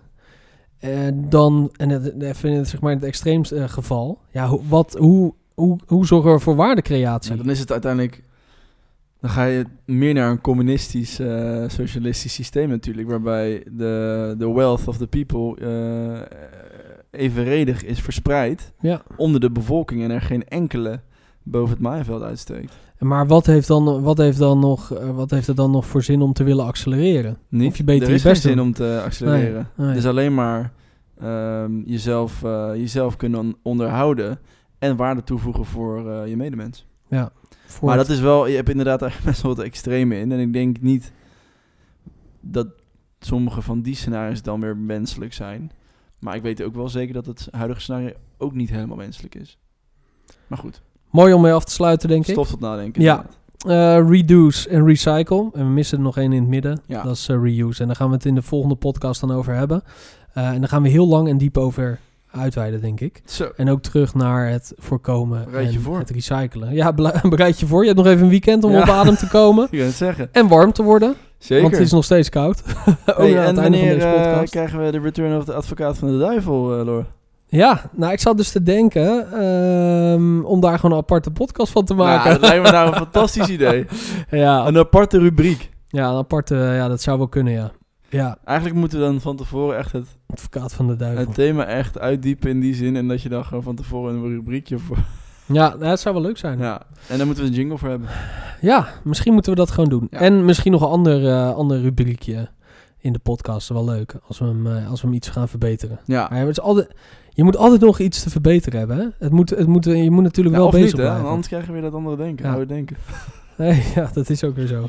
[0.78, 4.48] eh, dan, en het, even in het, zeg maar in het extreemste eh, geval, ja,
[4.48, 7.30] hoe, wat, hoe, hoe, hoe zorgen we voor waardecreatie?
[7.30, 8.22] Ja, dan is het uiteindelijk...
[9.20, 13.08] Dan ga je meer naar een communistisch, eh, socialistisch systeem natuurlijk.
[13.08, 16.20] Waarbij de, de wealth of the people eh,
[17.10, 19.02] evenredig is verspreid Ja.
[19.16, 20.02] onder de bevolking.
[20.02, 21.00] En er geen enkele
[21.42, 22.74] boven het maaiveld uitsteekt.
[22.98, 26.02] Maar wat heeft, dan, wat, heeft dan nog, eh, wat heeft er dan nog voor
[26.02, 27.38] zin om te willen accelereren?
[27.48, 28.66] Niet, Of je beter er je is geen best zin doen.
[28.66, 29.68] om te accelereren.
[29.76, 29.94] Nee, nee.
[29.96, 30.72] Dus alleen maar
[31.20, 32.40] ehm, jezelf,
[32.74, 34.38] jezelf kunnen onderhouden
[34.78, 36.86] en waarde toevoegen voor je medemens.
[37.66, 40.32] Voor maar het- dat is wel, je hebt inderdaad daar best wel wat extreme in.
[40.32, 41.12] En ik denk niet
[42.40, 42.66] dat
[43.20, 45.70] sommige van die scenario's dan weer menselijk zijn.
[46.18, 49.58] Maar ik weet ook wel zeker dat het huidige scenario ook niet helemaal menselijk is.
[50.46, 52.32] Maar goed, Mooi om mee af te sluiten, denk ik.
[52.32, 53.02] stof tot nadenken.
[53.02, 53.26] Ja.
[53.66, 55.50] Eh, reduce en recycle.
[55.52, 56.80] En we missen er nog één in het midden.
[56.86, 57.02] Ja.
[57.02, 57.80] Dat is eh, reuse.
[57.80, 59.82] En daar gaan we het in de volgende podcast dan over hebben.
[60.32, 61.98] Eh, en daar gaan we heel lang en diep over
[62.32, 63.22] uitweiden, denk ik.
[63.24, 65.98] Zo, En ook terug naar het voorkomen Bereid je en voor.
[65.98, 66.74] het recyclen.
[66.74, 66.92] Ja,
[67.28, 67.80] bereid je voor.
[67.80, 68.80] Je hebt nog even een weekend om Ja.
[68.80, 69.68] op adem te komen.
[69.70, 70.28] kan het zeggen.
[70.32, 71.14] En warm te worden.
[71.38, 71.62] Zeker.
[71.62, 72.62] Want het is nog steeds koud.
[73.06, 75.44] ook Hey, aan en het einde van wanneer deze eh, krijgen we de Return of
[75.44, 77.06] the Advocaat van de Duivel, eh Lor?
[77.46, 81.84] Ja, nou ik zat dus te denken ehm, om daar gewoon een aparte podcast van
[81.84, 82.30] te maken.
[82.32, 83.86] Ja, dat lijkt me nou een fantastisch idee.
[84.30, 85.70] ja, Een aparte rubriek.
[85.88, 87.70] ja, een aparte, ja, dat zou wel kunnen, ja.
[88.10, 91.24] Ja, Eigenlijk moeten we dan van tevoren echt het, advocaat van de duivel.
[91.24, 92.96] het thema echt uitdiepen in die zin.
[92.96, 94.98] En dat je dan gewoon van tevoren een rubriekje voor...
[95.46, 96.58] Ja, dat zou wel leuk zijn.
[96.58, 96.64] Ja.
[96.64, 98.08] Ja, en daar moeten we een jingle voor hebben.
[99.04, 100.06] misschien moeten we dat gewoon doen.
[100.10, 100.18] Ja.
[100.18, 102.48] En misschien nog een ander, eh, ander rubriekje
[102.98, 103.68] in de podcast.
[103.68, 105.98] Wel leuk, als we hem, eh, als we hem iets gaan verbeteren.
[106.04, 106.88] Ja, Maar het is altijd,
[107.30, 108.96] je moet altijd nog iets te verbeteren hebben.
[108.98, 109.06] Hè?
[109.18, 111.02] Het moet, het moet, je moet natuurlijk Ja, wel bezig niet, hè?
[111.08, 111.28] blijven.
[111.28, 112.44] Anders krijgen we weer dat andere denken.
[112.46, 112.50] Ja.
[112.52, 112.96] oude denken.
[113.56, 114.86] Nee, ja, dat is ook weer zo.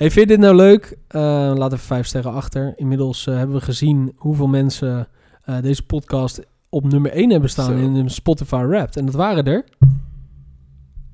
[0.00, 0.96] Hey, vind je dit nou leuk?
[1.08, 1.20] Eh,
[1.54, 2.72] laat even vijf sterren achter.
[2.76, 5.08] Inmiddels eh, hebben we gezien hoeveel mensen
[5.44, 7.84] eh, deze podcast op nummer 1 hebben staan Zo.
[7.84, 8.96] in de Spotify Wrapped.
[8.96, 9.64] En dat waren er,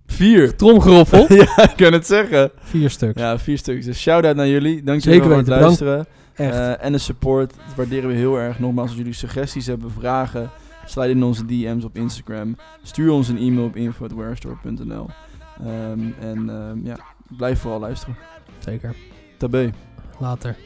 [0.07, 0.57] Vier.
[0.57, 2.51] tromgeroffel, ja, ik kan het zeggen.
[2.59, 3.21] vier stuks.
[3.21, 3.85] Ja, vier stukjes.
[3.85, 4.83] Dus shout-out naar jullie.
[4.83, 6.07] Dank jullie wel voor het luisteren.
[6.35, 6.79] Echt.
[6.79, 7.55] En de support.
[7.67, 8.59] Dat waarderen we heel erg.
[8.59, 10.51] Nogmaals, als jullie suggesties hebben, vragen,
[10.85, 12.57] sluit in onze DM's op Instagram.
[12.83, 15.07] Stuur ons een e-mail op info.warestore.nl
[15.61, 16.97] Ehm En ehm, ja,
[17.37, 18.17] blijf vooral luisteren.
[18.67, 18.95] Zeker.
[19.39, 19.73] Tabé.
[20.21, 20.57] Later.